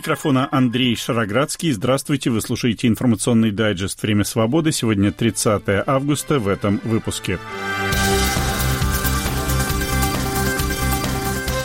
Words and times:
микрофона 0.00 0.48
Андрей 0.50 0.96
Шароградский. 0.96 1.72
Здравствуйте, 1.72 2.30
вы 2.30 2.40
слушаете 2.40 2.88
информационный 2.88 3.50
дайджест 3.50 4.00
«Время 4.00 4.24
свободы». 4.24 4.72
Сегодня 4.72 5.12
30 5.12 5.62
августа 5.86 6.38
в 6.38 6.48
этом 6.48 6.80
выпуске. 6.84 7.38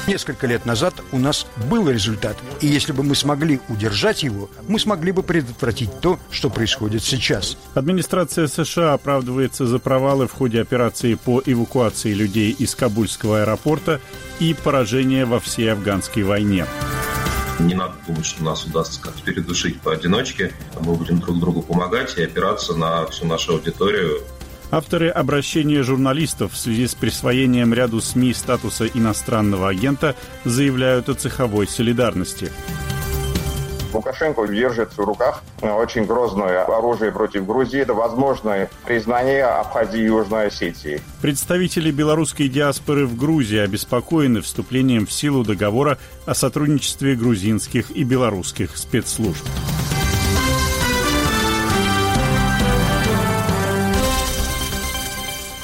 Несколько 0.05 0.47
лет 0.47 0.65
назад 0.65 0.95
у 1.13 1.17
нас 1.17 1.47
был 1.69 1.89
результат, 1.89 2.35
и 2.59 2.67
если 2.67 2.91
бы 2.91 3.03
мы 3.03 3.15
смогли 3.15 3.61
удержать 3.69 4.23
его, 4.23 4.49
мы 4.67 4.79
смогли 4.79 5.13
бы 5.13 5.23
предотвратить 5.23 6.01
то, 6.01 6.19
что 6.29 6.49
происходит 6.49 7.03
сейчас. 7.03 7.57
Администрация 7.73 8.47
США 8.47 8.95
оправдывается 8.95 9.65
за 9.65 9.79
провалы 9.79 10.27
в 10.27 10.33
ходе 10.33 10.59
операции 10.59 11.13
по 11.13 11.41
эвакуации 11.45 12.13
людей 12.13 12.51
из 12.51 12.75
Кабульского 12.75 13.43
аэропорта 13.43 14.01
и 14.41 14.53
поражение 14.53 15.23
во 15.23 15.39
всей 15.39 15.71
афганской 15.71 16.23
войне. 16.23 16.65
Не 17.59 17.73
надо 17.73 17.93
думать, 18.05 18.25
что 18.25 18.43
нас 18.43 18.65
удастся 18.65 19.01
как-то 19.01 19.21
передушить 19.23 19.81
поодиночке. 19.81 20.53
Мы 20.79 20.95
будем 20.95 21.19
друг 21.19 21.39
другу 21.39 21.61
помогать 21.61 22.17
и 22.17 22.23
опираться 22.23 22.73
на 22.75 23.05
всю 23.07 23.25
нашу 23.25 23.53
аудиторию, 23.53 24.21
Авторы 24.71 25.09
обращения 25.09 25.83
журналистов 25.83 26.53
в 26.53 26.57
связи 26.57 26.87
с 26.87 26.95
присвоением 26.95 27.73
ряду 27.73 28.01
СМИ 28.01 28.33
статуса 28.33 28.87
иностранного 28.87 29.69
агента 29.69 30.15
заявляют 30.43 31.07
о 31.07 31.13
цеховой 31.13 31.67
солидарности. 31.67 32.51
Лукашенко 33.95 34.45
держит 34.47 34.91
в 34.97 34.99
руках 34.99 35.41
очень 35.61 36.05
грозное 36.05 36.63
оружие 36.65 37.11
против 37.11 37.45
Грузии. 37.45 37.79
Это 37.79 37.93
возможное 37.93 38.69
признание 38.85 39.45
Абхазии 39.45 40.01
и 40.01 40.05
Южной 40.05 40.47
Осетии. 40.47 41.01
Представители 41.21 41.91
белорусской 41.91 42.49
диаспоры 42.49 43.05
в 43.05 43.17
Грузии 43.17 43.59
обеспокоены 43.59 44.41
вступлением 44.41 45.05
в 45.05 45.11
силу 45.11 45.43
договора 45.43 45.97
о 46.25 46.35
сотрудничестве 46.35 47.15
грузинских 47.15 47.91
и 47.91 48.03
белорусских 48.03 48.77
спецслужб. 48.77 49.45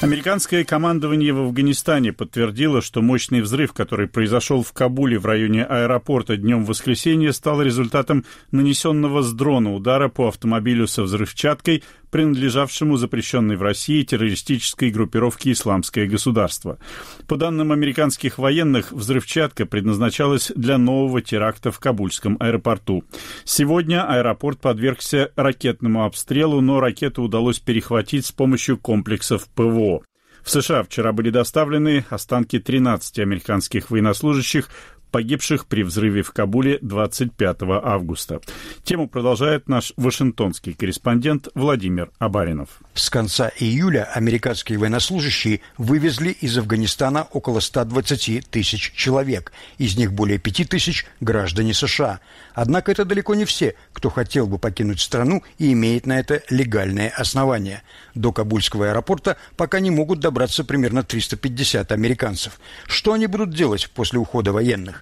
Американское 0.02 0.64
командование 0.64 1.32
в 1.32 1.38
Афганистане 1.38 2.12
подтвердило, 2.12 2.82
что 2.82 3.00
мощный 3.02 3.40
взрыв, 3.40 3.72
который 3.72 4.08
произошел 4.08 4.64
в 4.64 4.72
Кабуле 4.72 5.16
в 5.16 5.26
районе 5.26 5.64
аэропорта 5.64 6.36
днем 6.36 6.64
в 6.64 6.68
воскресенье, 6.70 7.32
стал 7.32 7.62
результатом 7.62 8.24
нанесенного 8.50 9.22
с 9.22 9.32
дрона 9.32 9.72
удара 9.72 10.08
по 10.08 10.26
автомобилю 10.26 10.88
со 10.88 11.04
взрывчаткой, 11.04 11.84
принадлежавшему 12.10 12.96
запрещенной 12.98 13.56
в 13.56 13.62
России 13.62 14.02
террористической 14.02 14.90
группировке 14.90 15.52
«Исламское 15.52 16.06
государство». 16.06 16.78
По 17.26 17.36
данным 17.36 17.72
американских 17.72 18.38
военных, 18.38 18.92
взрывчатка 18.92 19.66
предназначалась 19.66 20.52
для 20.54 20.78
нового 20.78 21.22
теракта 21.22 21.70
в 21.70 21.78
Кабульском 21.78 22.36
аэропорту. 22.38 23.04
Сегодня 23.44 24.06
аэропорт 24.06 24.60
подвергся 24.60 25.32
ракетному 25.36 26.04
обстрелу, 26.04 26.60
но 26.60 26.80
ракету 26.80 27.22
удалось 27.22 27.60
перехватить 27.60 28.26
с 28.26 28.32
помощью 28.32 28.76
комплексов 28.76 29.48
ПВО. 29.54 30.01
В 30.42 30.50
США 30.50 30.82
вчера 30.82 31.12
были 31.12 31.30
доставлены 31.30 32.04
останки 32.10 32.58
13 32.58 33.20
американских 33.20 33.90
военнослужащих, 33.90 34.68
погибших 35.12 35.66
при 35.66 35.84
взрыве 35.84 36.22
в 36.22 36.32
Кабуле 36.32 36.78
25 36.80 37.58
августа. 37.62 38.40
Тему 38.82 39.08
продолжает 39.08 39.68
наш 39.68 39.92
вашингтонский 39.96 40.72
корреспондент 40.72 41.48
Владимир 41.54 42.10
Абаринов. 42.18 42.80
С 42.94 43.10
конца 43.10 43.52
июля 43.58 44.08
американские 44.12 44.78
военнослужащие 44.78 45.60
вывезли 45.76 46.30
из 46.30 46.56
Афганистана 46.58 47.28
около 47.30 47.60
120 47.60 48.48
тысяч 48.48 48.92
человек. 48.96 49.52
Из 49.78 49.96
них 49.96 50.12
более 50.12 50.38
5 50.38 50.68
тысяч– 50.68 51.06
граждане 51.20 51.74
США. 51.74 52.20
Однако 52.54 52.90
это 52.90 53.04
далеко 53.04 53.34
не 53.34 53.44
все, 53.44 53.74
кто 53.92 54.10
хотел 54.10 54.46
бы 54.46 54.58
покинуть 54.58 55.00
страну 55.00 55.42
и 55.58 55.72
имеет 55.72 56.06
на 56.06 56.18
это 56.18 56.42
легальное 56.48 57.10
основание. 57.10 57.82
До 58.14 58.32
Кабульского 58.32 58.88
аэропорта 58.88 59.36
пока 59.56 59.78
не 59.80 59.90
могут 59.90 60.20
добраться 60.20 60.64
примерно 60.64 61.02
350 61.02 61.92
американцев. 61.92 62.58
Что 62.86 63.12
они 63.12 63.26
будут 63.26 63.50
делать 63.50 63.90
после 63.94 64.18
ухода 64.18 64.52
военных? 64.52 65.01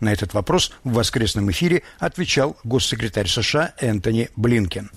На 0.00 0.12
этот 0.12 0.32
вопрос 0.32 0.72
в 0.82 0.94
воскресном 0.94 1.50
эфире 1.50 1.82
отвечал 1.98 2.56
госсекретарь 2.64 3.28
США 3.28 3.74
Энтони 3.78 4.30
Блинкен. 4.34 4.90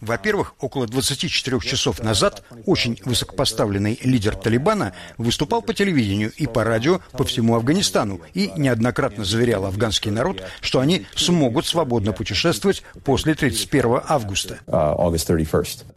Во-первых, 0.00 0.54
около 0.60 0.86
24 0.86 1.60
часов 1.60 2.02
назад 2.02 2.42
очень 2.66 3.00
высокопоставленный 3.04 3.98
лидер 4.02 4.34
Талибана 4.34 4.94
выступал 5.16 5.62
по 5.62 5.74
телевидению 5.74 6.32
и 6.36 6.46
по 6.46 6.64
радио 6.64 7.00
по 7.12 7.24
всему 7.24 7.54
Афганистану 7.54 8.20
и 8.34 8.50
неоднократно 8.56 9.24
заверял 9.24 9.64
афганский 9.64 10.10
народ, 10.10 10.42
что 10.60 10.80
они 10.80 11.06
смогут 11.14 11.66
свободно 11.66 12.12
путешествовать 12.12 12.82
после 13.04 13.34
31 13.34 14.00
августа. 14.06 14.58
Uh, 14.66 14.94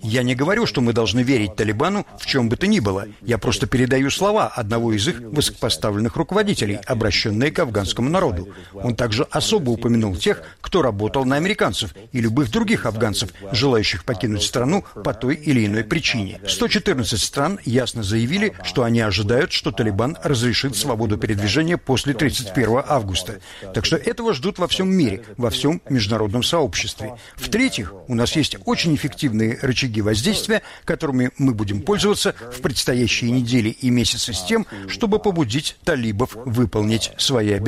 Я 0.02 0.22
не 0.24 0.36
говорю, 0.36 0.66
что 0.68 0.82
мы 0.82 0.94
должны 0.94 1.22
верить 1.22 1.56
Талибану 1.56 2.06
в 2.20 2.26
чем 2.28 2.50
бы 2.50 2.58
то 2.58 2.68
ни 2.68 2.80
было. 2.80 3.08
Я 3.22 3.38
просто 3.40 3.66
передаю 3.66 4.12
слова 4.12 4.48
одного 4.48 4.94
из 4.94 5.08
их 5.08 5.20
высокопоставленных 5.20 6.16
руководителей, 6.16 6.80
обращенных 6.86 7.54
к 7.54 7.60
афганскому 7.72 8.10
народу. 8.10 8.50
Он 8.74 8.96
также 8.96 9.24
особо 9.32 9.72
упомянул 9.72 10.16
тех, 10.16 10.44
кто 10.60 10.82
работал 10.82 11.26
на 11.26 11.38
американцев 11.38 11.96
и 12.12 12.20
любых 12.20 12.52
других 12.52 12.86
афганцев, 12.86 13.30
желающих 13.52 14.04
покинуть 14.04 14.44
страну 14.44 14.84
по 15.04 15.14
той 15.14 15.36
или 15.36 15.66
иной 15.66 15.84
причине. 15.84 16.40
114 16.48 17.20
стран 17.20 17.60
ясно 17.66 18.04
заявили, 18.04 18.54
что 18.64 18.84
они 18.84 19.00
ожидают, 19.00 19.52
что 19.54 19.72
Талибан 19.72 20.18
разрешит 20.24 20.76
свободу 20.76 21.18
передвижения 21.18 21.78
после 21.78 22.14
31 22.14 22.84
августа. 22.88 23.40
Так 23.74 23.86
что 23.86 23.96
этого 23.96 24.34
ждут 24.34 24.60
во 24.60 24.68
всем 24.68 24.90
мире, 24.90 25.24
во 25.38 25.50
всем 25.50 25.82
международном 25.90 26.44
сообществе. 26.44 27.16
В-третьих, 27.38 27.94
у 28.08 28.16
нас 28.16 28.36
есть 28.36 28.58
очень 28.66 28.96
эффективные 28.96 29.58
рычаги 29.62 30.02
воздействия, 30.02 30.62
которыми 30.84 31.32
мы 31.38 31.54
будем 31.54 31.82
пользоваться 31.82 32.36
в 32.52 32.62
предстоящие 32.62 33.32
недели 33.32 33.70
и 33.70 33.90
месяцы 33.90 34.34
с 34.34 34.44
тем, 34.44 34.66
чтобы 34.88 35.20
побудить 35.20 35.78
талибов 35.86 36.36
выполнить 36.36 37.12
свои 37.18 37.52
обязательства. 37.54 37.61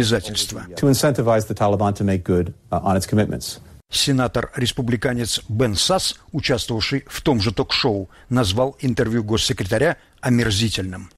Uh, 2.69 3.59
Сенатор-республиканец 3.89 5.41
Бен 5.49 5.75
Сасс, 5.75 6.15
участвовавший 6.31 7.03
в 7.07 7.21
том 7.21 7.39
же 7.39 7.53
ток-шоу, 7.53 8.09
назвал 8.29 8.75
интервью 8.81 9.23
госсекретаря 9.23 9.97
омерзительным. 10.23 11.09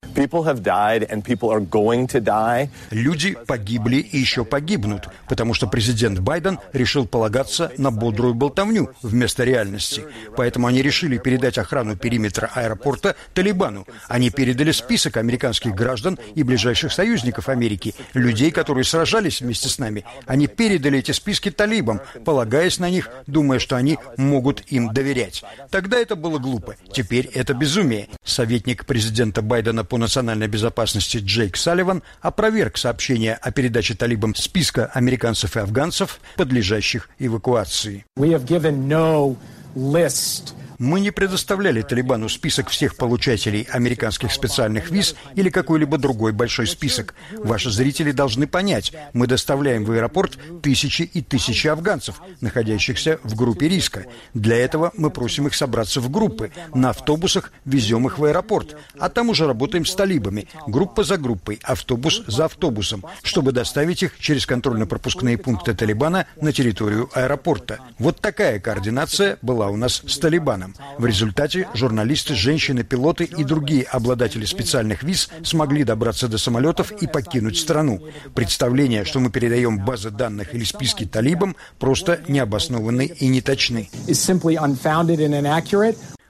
Люди 2.89 3.37
погибли 3.45 3.97
и 3.97 4.17
еще 4.17 4.45
погибнут, 4.45 5.09
потому 5.27 5.53
что 5.53 5.67
президент 5.67 6.19
Байден 6.19 6.57
решил 6.71 7.05
полагаться 7.05 7.71
на 7.77 7.91
бодрую 7.91 8.33
болтовню 8.33 8.91
вместо 9.01 9.43
реальности. 9.43 10.05
Поэтому 10.37 10.67
они 10.67 10.81
решили 10.81 11.17
передать 11.17 11.57
охрану 11.57 11.97
периметра 11.97 12.49
аэропорта 12.53 13.17
Талибану. 13.33 13.85
Они 14.07 14.29
передали 14.29 14.71
список 14.71 15.17
американских 15.17 15.75
граждан 15.75 16.17
и 16.33 16.43
ближайших 16.43 16.93
союзников 16.93 17.49
Америки, 17.49 17.93
людей, 18.13 18.51
которые 18.51 18.85
сражались 18.85 19.41
вместе 19.41 19.67
с 19.67 19.79
нами. 19.79 20.05
Они 20.25 20.47
передали 20.47 20.99
эти 20.99 21.11
списки 21.11 21.51
талибам, 21.51 21.99
полагаясь 22.23 22.79
на 22.79 22.89
них, 22.89 23.09
думая, 23.27 23.59
что 23.59 23.75
они 23.75 23.97
могут 24.15 24.63
им 24.71 24.93
доверять. 24.93 25.43
Тогда 25.69 25.97
это 25.97 26.15
было 26.15 26.39
глупо. 26.39 26.75
Теперь 26.93 27.29
это 27.33 27.53
безумие. 27.53 28.07
Советник 28.23 28.85
президента 28.85 28.94
Байдена 29.41 29.83
по 29.83 29.97
национальной 29.97 30.47
безопасности 30.47 31.17
Джейк 31.17 31.57
Салливан 31.57 32.03
опроверг 32.21 32.77
сообщение 32.77 33.33
о 33.35 33.51
передаче 33.51 33.95
талибам 33.95 34.35
списка 34.35 34.89
американцев 34.93 35.57
и 35.57 35.59
афганцев, 35.59 36.19
подлежащих 36.35 37.09
эвакуации. 37.19 38.05
We 38.17 38.29
have 38.31 38.45
given 38.45 38.87
no 38.87 39.35
list 39.75 40.53
мы 40.79 40.99
не 40.99 41.11
предоставляли 41.11 41.81
Талибану 41.81 42.29
список 42.29 42.69
всех 42.69 42.95
получателей 42.97 43.67
американских 43.71 44.31
специальных 44.31 44.91
виз 44.91 45.15
или 45.35 45.49
какой-либо 45.49 45.97
другой 45.97 46.31
большой 46.31 46.67
список. 46.67 47.15
Ваши 47.31 47.69
зрители 47.69 48.11
должны 48.11 48.47
понять, 48.47 48.93
мы 49.13 49.27
доставляем 49.27 49.85
в 49.85 49.91
аэропорт 49.91 50.37
тысячи 50.61 51.03
и 51.03 51.21
тысячи 51.21 51.67
афганцев, 51.67 52.21
находящихся 52.41 53.19
в 53.23 53.35
группе 53.35 53.67
риска. 53.69 54.05
Для 54.33 54.57
этого 54.57 54.91
мы 54.97 55.09
просим 55.09 55.47
их 55.47 55.55
собраться 55.55 56.01
в 56.01 56.09
группы. 56.09 56.51
На 56.73 56.89
автобусах 56.89 57.51
везем 57.65 58.07
их 58.07 58.17
в 58.17 58.25
аэропорт, 58.25 58.75
а 58.99 59.09
там 59.09 59.29
уже 59.29 59.47
работаем 59.47 59.85
с 59.85 59.95
талибами, 59.95 60.47
группа 60.67 61.03
за 61.03 61.17
группой, 61.17 61.59
автобус 61.63 62.23
за 62.27 62.45
автобусом, 62.45 63.03
чтобы 63.23 63.51
доставить 63.51 64.03
их 64.03 64.19
через 64.19 64.45
контрольно-пропускные 64.45 65.37
пункты 65.37 65.73
Талибана 65.73 66.25
на 66.41 66.51
территорию 66.51 67.09
аэропорта. 67.13 67.79
Вот 67.99 68.19
такая 68.19 68.59
координация 68.59 69.37
была 69.41 69.69
у 69.69 69.77
нас 69.77 70.01
с 70.05 70.17
Талибаном 70.17 70.64
странам. 70.73 70.75
В 70.97 71.05
результате 71.05 71.67
журналисты, 71.73 72.35
женщины, 72.35 72.83
пилоты 72.83 73.25
и 73.25 73.43
другие 73.43 73.83
обладатели 73.83 74.45
специальных 74.45 75.03
виз 75.03 75.29
смогли 75.43 75.83
добраться 75.83 76.27
до 76.27 76.37
самолетов 76.37 76.91
и 76.91 77.07
покинуть 77.07 77.57
страну. 77.57 78.01
Представление, 78.33 79.05
что 79.05 79.19
мы 79.19 79.29
передаем 79.29 79.83
базы 79.83 80.09
данных 80.09 80.53
или 80.53 80.63
списки 80.63 81.05
талибам, 81.05 81.55
просто 81.79 82.21
необоснованы 82.27 83.05
и 83.05 83.27
неточны. 83.27 83.89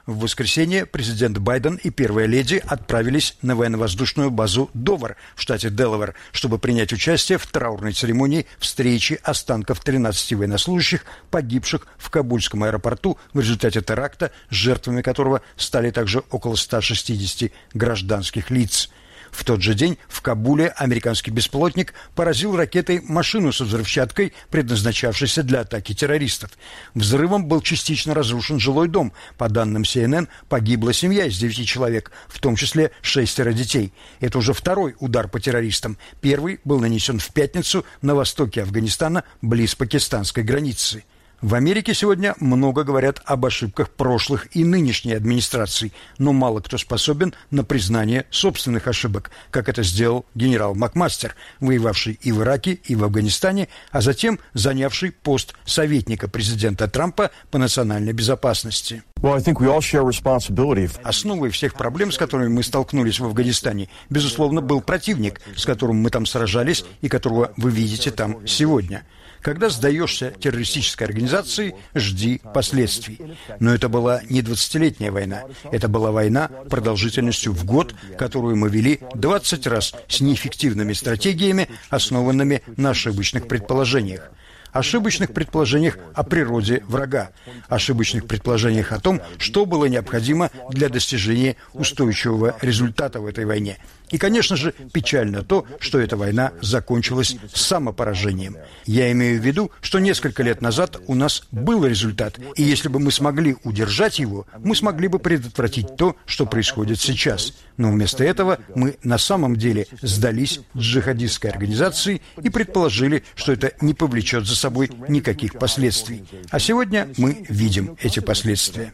В 0.06 0.20
воскресенье 0.20 0.86
президент 0.86 1.40
Байден 1.40 1.80
и 1.84 1.90
первая 1.90 2.28
леди 2.28 2.62
отправились 2.68 3.38
на 3.42 3.56
военно-воздушную 3.56 4.30
базу 4.30 4.70
Довар 4.76 5.16
в 5.36 5.42
штате 5.42 5.72
Делавер, 5.72 6.14
чтобы 6.32 6.60
принять 6.60 6.94
участие 6.94 7.40
в 7.40 7.48
траурной 7.48 7.94
церемонии 7.94 8.46
встречи 8.60 9.20
останков 9.24 9.80
13 9.80 10.34
военнослужащих, 10.34 11.06
погибших 11.32 11.88
в 11.98 12.12
Кабульском 12.12 12.64
аэропорту 12.66 13.18
в 13.34 13.40
результате 13.40 13.82
теракта, 13.82 14.32
жертвами 14.52 15.02
которого 15.02 15.42
стали 15.56 15.90
также 15.90 16.22
около 16.30 16.54
160 16.54 17.52
гражданских 17.74 18.52
лиц. 18.52 18.92
В 19.36 19.44
тот 19.44 19.62
же 19.62 19.74
день 19.74 19.98
в 20.08 20.22
Кабуле 20.22 20.70
американский 20.70 21.30
беспилотник 21.30 21.94
поразил 22.16 22.56
ракетой 22.56 23.02
машину 23.02 23.52
со 23.52 23.66
взрывчаткой, 23.66 24.32
предназначавшейся 24.50 25.44
для 25.44 25.60
атаки 25.60 25.94
террористов. 25.94 26.52
Взрывом 26.94 27.46
был 27.46 27.60
частично 27.60 28.14
разрушен 28.14 28.62
жилой 28.62 28.88
дом. 28.88 29.12
По 29.38 29.50
данным 29.50 29.84
CNN, 29.84 30.30
погибла 30.48 30.94
семья 30.94 31.26
из 31.26 31.38
девяти 31.38 31.66
человек, 31.66 32.14
в 32.30 32.40
том 32.40 32.56
числе 32.56 32.92
шестеро 33.02 33.52
детей. 33.52 33.92
Это 34.22 34.38
уже 34.38 34.54
второй 34.54 34.96
удар 35.00 35.28
по 35.28 35.42
террористам. 35.42 35.98
Первый 36.22 36.62
был 36.64 36.80
нанесен 36.80 37.20
в 37.20 37.28
пятницу 37.34 37.86
на 38.02 38.16
востоке 38.16 38.62
Афганистана, 38.62 39.26
близ 39.42 39.76
пакистанской 39.76 40.46
границы. 40.46 41.04
В 41.42 41.54
Америке 41.54 41.94
сегодня 41.94 42.34
много 42.40 42.84
говорят 42.84 43.22
об 43.26 43.46
ошибках 43.46 43.90
прошлых 43.90 44.48
и 44.56 44.64
нынешней 44.64 45.14
администраций, 45.14 45.92
но 46.18 46.32
мало 46.32 46.62
кто 46.62 46.78
способен 46.78 47.34
на 47.52 47.66
признание 47.66 48.26
собственных 48.30 48.88
ошибок, 48.88 49.32
как 49.52 49.68
это 49.68 49.84
сделал 49.84 50.26
генерал 50.34 50.76
Макмастер, 50.76 51.36
воевавший 51.60 52.18
и 52.22 52.32
в 52.32 52.42
Ираке, 52.42 52.80
и 52.86 52.96
в 52.96 53.04
Афганистане, 53.04 53.68
а 53.92 54.00
затем 54.00 54.40
занявший 54.54 55.12
пост 55.12 55.56
советника 55.66 56.30
президента 56.30 56.88
Трампа 56.88 57.32
по 57.52 57.58
национальной 57.58 58.14
безопасности. 58.14 59.04
Основой 61.04 61.50
всех 61.50 61.74
проблем, 61.74 62.12
с 62.14 62.18
которыми 62.18 62.48
мы 62.48 62.64
столкнулись 62.64 63.20
в 63.20 63.26
Афганистане, 63.26 63.90
безусловно, 64.10 64.62
был 64.62 64.82
противник, 64.82 65.42
с 65.56 65.66
которым 65.66 65.98
мы 65.98 66.10
там 66.12 66.26
сражались 66.26 66.86
и 67.02 67.10
которого 67.10 67.52
вы 67.58 67.72
видите 67.72 68.12
там 68.12 68.48
сегодня. 68.48 69.04
Когда 69.46 69.70
сдаешься 69.70 70.32
террористической 70.32 71.06
организации, 71.06 71.76
жди 71.94 72.42
последствий. 72.52 73.20
Но 73.60 73.76
это 73.76 73.90
была 73.90 74.22
не 74.28 74.42
20-летняя 74.42 75.12
война. 75.12 75.44
Это 75.72 75.88
была 75.88 76.10
война 76.12 76.48
продолжительностью 76.68 77.54
в 77.54 77.64
год, 77.64 77.94
которую 78.18 78.56
мы 78.56 78.70
вели 78.70 79.02
20 79.14 79.68
раз 79.68 79.94
с 80.08 80.20
неэффективными 80.20 80.94
стратегиями, 80.94 81.70
основанными 81.92 82.64
на 82.76 82.90
ошибочных 82.90 83.48
предположениях 83.48 84.32
ошибочных 84.76 85.32
предположениях 85.32 85.98
о 86.14 86.24
природе 86.24 86.84
врага, 86.86 87.32
ошибочных 87.70 88.28
предположениях 88.28 88.92
о 88.92 89.00
том, 89.00 89.22
что 89.38 89.66
было 89.66 89.86
необходимо 89.86 90.52
для 90.70 90.90
достижения 90.90 91.56
устойчивого 91.74 92.58
результата 92.62 93.22
в 93.22 93.26
этой 93.26 93.46
войне. 93.46 93.78
И, 94.12 94.18
конечно 94.18 94.58
же, 94.58 94.74
печально 94.92 95.44
то, 95.44 95.66
что 95.80 96.00
эта 96.00 96.18
война 96.18 96.52
закончилась 96.62 97.38
самопоражением. 97.54 98.58
Я 98.86 99.12
имею 99.14 99.42
в 99.42 99.46
виду, 99.46 99.72
что 99.82 100.00
несколько 100.00 100.44
лет 100.44 100.62
назад 100.62 101.00
у 101.08 101.16
нас 101.16 101.44
был 101.52 101.86
результат, 101.86 102.38
и 102.56 102.62
если 102.62 102.90
бы 102.90 103.00
мы 103.00 103.14
смогли 103.14 103.56
удержать 103.64 104.20
его, 104.20 104.46
мы 104.60 104.76
смогли 104.76 105.08
бы 105.08 105.20
предотвратить 105.20 105.96
то, 105.96 106.18
что 106.26 106.46
происходит 106.46 107.00
сейчас. 107.00 107.54
Но 107.78 107.92
вместо 107.92 108.24
этого 108.24 108.60
мы 108.74 108.98
на 109.04 109.18
самом 109.18 109.56
деле 109.56 109.88
сдались 110.02 110.62
джихадистской 110.78 111.52
организации 111.52 112.22
и 112.42 112.50
предположили, 112.50 113.24
что 113.36 113.52
это 113.52 113.74
не 113.82 113.94
повлечет 113.94 114.46
за 114.46 114.56
собой 114.56 114.90
никаких 115.08 115.54
последствий. 115.54 116.24
А 116.50 116.60
сегодня 116.60 117.10
мы 117.18 117.46
видим 117.50 117.98
эти 118.02 118.20
последствия. 118.20 118.94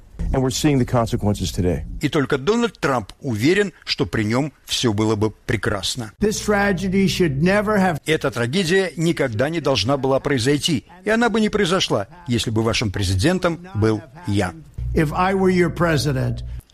И 2.01 2.09
только 2.09 2.37
Дональд 2.37 2.79
Трамп 2.79 3.11
уверен, 3.21 3.73
что 3.85 4.05
при 4.05 4.23
нем 4.23 4.53
все 4.65 4.93
было 4.93 5.15
бы 5.15 5.31
прекрасно. 5.31 6.11
Эта 8.05 8.31
трагедия 8.31 8.93
никогда 8.95 9.49
не 9.49 9.61
должна 9.61 9.97
была 9.97 10.19
произойти, 10.19 10.85
и 11.03 11.09
она 11.09 11.29
бы 11.29 11.41
не 11.41 11.49
произошла, 11.49 12.07
если 12.27 12.51
бы 12.51 12.63
вашим 12.63 12.91
президентом 12.91 13.67
был 13.75 14.01
я. 14.27 14.53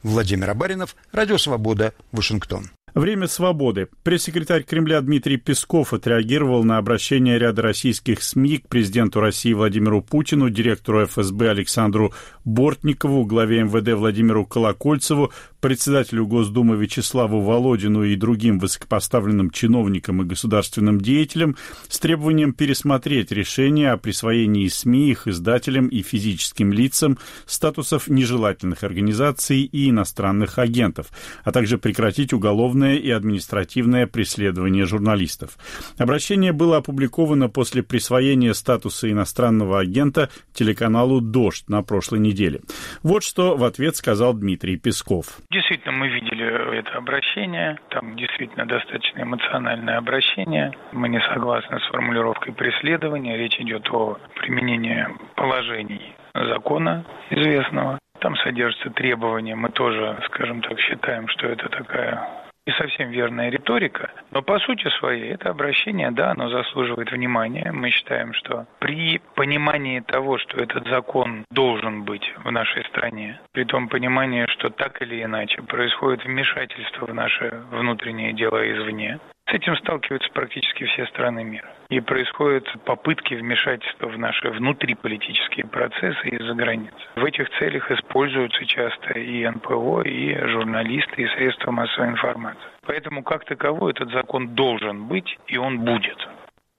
Владимир 0.08 0.50
Абаринов, 0.50 0.96
Радио 1.12 1.38
Свобода, 1.38 1.94
Вашингтон. 2.12 2.70
Время 2.94 3.28
свободы. 3.28 3.90
Пресс-секретарь 4.02 4.64
Кремля 4.64 5.00
Дмитрий 5.02 5.38
Песков 5.38 5.94
отреагировал 5.94 6.64
на 6.64 6.78
обращение 6.78 7.38
ряда 7.38 7.62
российских 7.62 8.24
СМИ 8.24 8.58
к 8.58 8.68
президенту 8.70 9.20
России 9.20 9.54
Владимиру 9.54 10.02
Путину, 10.02 10.50
директору 10.50 11.06
ФСБ 11.06 11.52
Александру 11.52 12.14
Бортникову, 12.44 13.26
главе 13.26 13.64
МВД 13.64 13.94
Владимиру 13.94 14.46
Колокольцеву, 14.48 15.32
председателю 15.60 16.26
Госдумы 16.28 16.76
Вячеславу 16.78 17.42
Володину 17.42 18.04
и 18.04 18.16
другим 18.16 18.60
высокопоставленным 18.60 19.50
чиновникам 19.50 20.22
и 20.22 20.26
государственным 20.26 21.02
деятелям 21.02 21.56
с 21.88 22.00
требованием 22.00 22.54
пересмотреть 22.54 23.32
решение 23.32 23.92
о 23.92 23.98
присвоении 23.98 24.68
СМИ, 24.68 25.10
их 25.10 25.28
издателям 25.28 25.88
и 25.88 26.02
физическим 26.02 26.72
лицам 26.72 27.18
статусов 27.46 28.08
нежелательных 28.08 28.84
организаций 28.84 29.62
и 29.62 29.90
иностранных 29.90 30.60
агентов, 30.60 31.08
а 31.44 31.52
также 31.52 31.78
прекратить 31.78 32.34
уголовное 32.34 32.96
и 32.96 33.10
административное 33.10 34.08
преследование 34.08 34.86
журналистов. 34.86 35.58
Обращение 35.98 36.52
было 36.52 36.78
опубликовано 36.78 37.50
после 37.50 37.84
присвоения 37.84 38.54
статуса 38.54 39.12
иностранного 39.12 39.80
агента 39.80 40.30
телеканалу 40.54 41.22
«Дождь» 41.22 41.68
на 41.68 41.82
прошлой 41.82 42.20
неделе. 42.20 42.62
Вот 43.04 43.24
что 43.24 43.56
в 43.58 43.64
ответ 43.64 43.96
сказал 43.96 44.34
Дмитрий 44.34 44.78
Песков. 44.78 45.40
Действительно, 45.50 45.94
мы 45.94 46.10
видели 46.10 46.78
это 46.78 46.98
обращение. 46.98 47.78
Там 47.90 48.18
действительно 48.18 48.66
достаточно 48.66 49.22
эмоциональное 49.22 49.98
обращение. 49.98 50.74
Мы 50.92 51.08
не 51.08 51.22
согласны 51.22 51.80
с 51.80 51.88
формулировкой 51.88 52.54
преследования. 52.54 53.38
Речь 53.38 53.58
идет 53.60 53.90
о 53.92 54.18
применении 54.36 55.08
положений 55.36 56.14
закона 56.34 57.06
известного. 57.30 57.98
Там 58.20 58.36
содержатся 58.38 58.90
требования. 58.90 59.56
Мы 59.56 59.70
тоже, 59.70 60.20
скажем 60.26 60.62
так, 60.62 60.78
считаем, 60.80 61.30
что 61.30 61.48
это 61.48 61.70
такая 61.70 62.47
не 62.68 62.74
совсем 62.74 63.10
верная 63.12 63.50
риторика, 63.50 64.12
но 64.32 64.42
по 64.42 64.60
сути 64.60 64.90
своей 65.00 65.34
это 65.34 65.50
обращение, 65.50 66.12
да, 66.12 66.32
оно 66.32 66.50
заслуживает 66.50 67.12
внимания. 67.12 67.72
Мы 67.72 67.90
считаем, 67.92 68.34
что 68.34 68.68
при 68.80 69.22
понимании 69.36 70.02
того, 70.02 70.38
что 70.38 70.62
этот 70.62 70.86
закон 70.88 71.46
должен 71.50 72.04
быть 72.04 72.30
в 72.44 72.52
нашей 72.52 72.84
стране, 72.86 73.40
при 73.54 73.64
том 73.64 73.88
понимании, 73.88 74.46
что 74.48 74.70
так 74.70 75.02
или 75.02 75.24
иначе 75.24 75.62
происходит 75.62 76.26
вмешательство 76.26 77.06
в 77.06 77.14
наше 77.14 77.64
внутреннее 77.72 78.34
дело 78.34 78.60
извне, 78.70 79.20
с 79.48 79.54
этим 79.54 79.76
сталкиваются 79.78 80.30
практически 80.34 80.86
все 80.86 81.06
страны 81.08 81.44
мира. 81.44 81.70
И 81.90 82.02
происходят 82.02 82.66
попытки 82.84 83.34
вмешательства 83.34 84.08
в 84.08 84.18
наши 84.18 84.50
внутриполитические 84.50 85.66
процессы 85.68 86.28
из-за 86.28 86.54
границы. 86.54 86.98
В 87.16 87.24
этих 87.24 87.50
целях 87.58 87.90
используются 87.92 88.66
часто 88.66 89.20
и 89.20 89.48
НПО, 89.48 90.02
и 90.02 90.38
журналисты, 90.48 91.22
и 91.22 91.28
средства 91.28 91.72
массовой 91.72 92.10
информации. 92.10 92.68
Поэтому 92.86 93.24
как 93.24 93.46
таковой 93.46 93.92
этот 93.92 94.12
закон 94.12 94.54
должен 94.54 95.06
быть, 95.08 95.38
и 95.48 95.58
он 95.58 95.80
будет. 95.80 96.28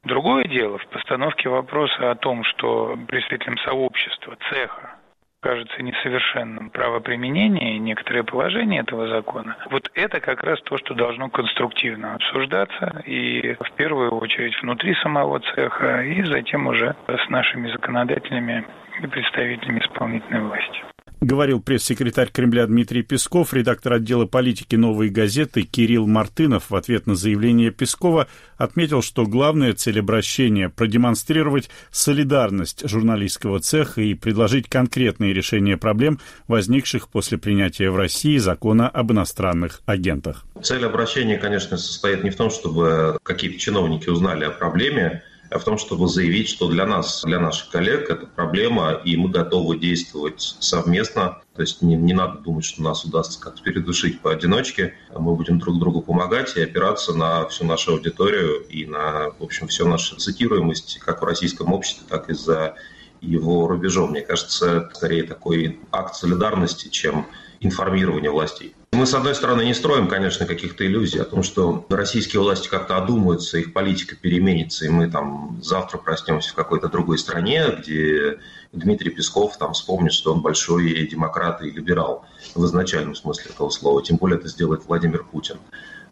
Другое 0.04 0.44
дело 0.44 0.78
в 0.78 0.86
постановке 0.88 1.48
вопроса 1.48 2.10
о 2.10 2.14
том, 2.14 2.44
что 2.44 2.96
представителям 3.08 3.58
сообщества, 3.58 4.36
цеха, 4.50 4.97
кажется 5.40 5.82
несовершенным 5.82 6.70
правоприменение 6.70 7.76
и 7.76 7.78
некоторые 7.78 8.24
положения 8.24 8.80
этого 8.80 9.08
закона, 9.08 9.56
вот 9.70 9.90
это 9.94 10.20
как 10.20 10.42
раз 10.42 10.60
то, 10.62 10.78
что 10.78 10.94
должно 10.94 11.28
конструктивно 11.28 12.14
обсуждаться 12.14 13.02
и 13.06 13.54
в 13.54 13.72
первую 13.76 14.10
очередь 14.10 14.60
внутри 14.62 14.94
самого 14.96 15.40
цеха 15.40 16.02
и 16.02 16.22
затем 16.24 16.66
уже 16.66 16.96
с 17.06 17.28
нашими 17.28 17.70
законодателями 17.70 18.66
и 19.02 19.06
представителями 19.06 19.80
исполнительной 19.80 20.42
власти 20.42 20.82
говорил 21.20 21.60
пресс-секретарь 21.60 22.30
Кремля 22.30 22.66
Дмитрий 22.66 23.02
Песков, 23.02 23.52
редактор 23.52 23.94
отдела 23.94 24.26
политики 24.26 24.76
«Новой 24.76 25.08
газеты» 25.08 25.62
Кирилл 25.62 26.06
Мартынов 26.06 26.70
в 26.70 26.76
ответ 26.76 27.06
на 27.06 27.14
заявление 27.14 27.70
Пескова 27.70 28.28
отметил, 28.56 29.02
что 29.02 29.26
главная 29.26 29.72
цель 29.72 30.00
обращения– 30.00 30.68
продемонстрировать 30.76 31.70
солидарность 31.90 32.88
журналистского 32.88 33.60
цеха 33.60 34.00
и 34.00 34.14
предложить 34.14 34.68
конкретные 34.68 35.32
решения 35.32 35.76
проблем, 35.76 36.20
возникших 36.46 37.08
после 37.08 37.38
принятия 37.38 37.90
в 37.90 37.96
России 37.96 38.36
закона 38.36 38.88
об 38.88 39.12
иностранных 39.12 39.82
агентах. 39.86 40.44
Цель 40.62 40.84
обращения, 40.84 41.38
конечно, 41.38 41.76
состоит 41.76 42.24
не 42.24 42.30
в 42.30 42.36
том, 42.36 42.50
чтобы 42.50 43.18
какие-то 43.22 43.58
чиновники 43.58 44.08
узнали 44.08 44.44
о 44.44 44.50
проблеме, 44.50 45.22
в 45.50 45.64
том, 45.64 45.78
чтобы 45.78 46.08
заявить, 46.08 46.48
что 46.48 46.68
для 46.68 46.86
нас, 46.86 47.22
для 47.24 47.40
наших 47.40 47.70
коллег 47.70 48.10
это 48.10 48.26
проблема, 48.26 48.92
и 48.92 49.16
мы 49.16 49.30
готовы 49.30 49.78
действовать 49.78 50.56
совместно. 50.60 51.40
То 51.54 51.62
есть 51.62 51.82
не, 51.82 51.96
не 51.96 52.12
надо 52.12 52.38
думать, 52.38 52.64
что 52.64 52.82
нас 52.82 53.04
удастся 53.04 53.40
как-то 53.40 53.62
передушить 53.62 54.20
поодиночке. 54.20 54.94
Мы 55.16 55.34
будем 55.34 55.58
друг 55.58 55.78
другу 55.78 56.02
помогать 56.02 56.56
и 56.56 56.62
опираться 56.62 57.14
на 57.14 57.46
всю 57.48 57.64
нашу 57.64 57.92
аудиторию 57.92 58.60
и 58.68 58.84
на, 58.84 59.30
в 59.38 59.42
общем, 59.42 59.68
всю 59.68 59.88
нашу 59.88 60.16
цитируемость 60.16 60.98
как 60.98 61.22
в 61.22 61.24
российском 61.24 61.72
обществе, 61.72 62.06
так 62.08 62.28
и 62.28 62.34
за 62.34 62.74
его 63.20 63.66
рубежом. 63.66 64.10
Мне 64.10 64.20
кажется, 64.20 64.90
скорее 64.94 65.24
такой 65.24 65.80
акт 65.90 66.14
солидарности, 66.14 66.88
чем 66.88 67.26
информирование 67.60 68.30
властей. 68.30 68.74
Мы, 68.92 69.06
с 69.06 69.14
одной 69.14 69.34
стороны, 69.34 69.64
не 69.64 69.74
строим, 69.74 70.08
конечно, 70.08 70.46
каких-то 70.46 70.86
иллюзий 70.86 71.20
о 71.20 71.24
том, 71.24 71.42
что 71.42 71.86
российские 71.90 72.40
власти 72.40 72.68
как-то 72.68 72.96
одумаются, 72.96 73.58
их 73.58 73.72
политика 73.72 74.16
переменится, 74.16 74.86
и 74.86 74.88
мы 74.88 75.10
там 75.10 75.60
завтра 75.62 75.98
проснемся 75.98 76.52
в 76.52 76.54
какой-то 76.54 76.88
другой 76.88 77.18
стране, 77.18 77.66
где 77.78 78.38
Дмитрий 78.72 79.10
Песков 79.10 79.58
там 79.58 79.74
вспомнит, 79.74 80.12
что 80.12 80.32
он 80.32 80.40
большой 80.40 81.06
демократ 81.06 81.62
и 81.62 81.70
либерал 81.70 82.24
в 82.54 82.64
изначальном 82.64 83.14
смысле 83.14 83.50
этого 83.52 83.70
слова. 83.70 84.02
Тем 84.02 84.16
более 84.16 84.38
это 84.38 84.48
сделает 84.48 84.86
Владимир 84.86 85.22
Путин. 85.22 85.58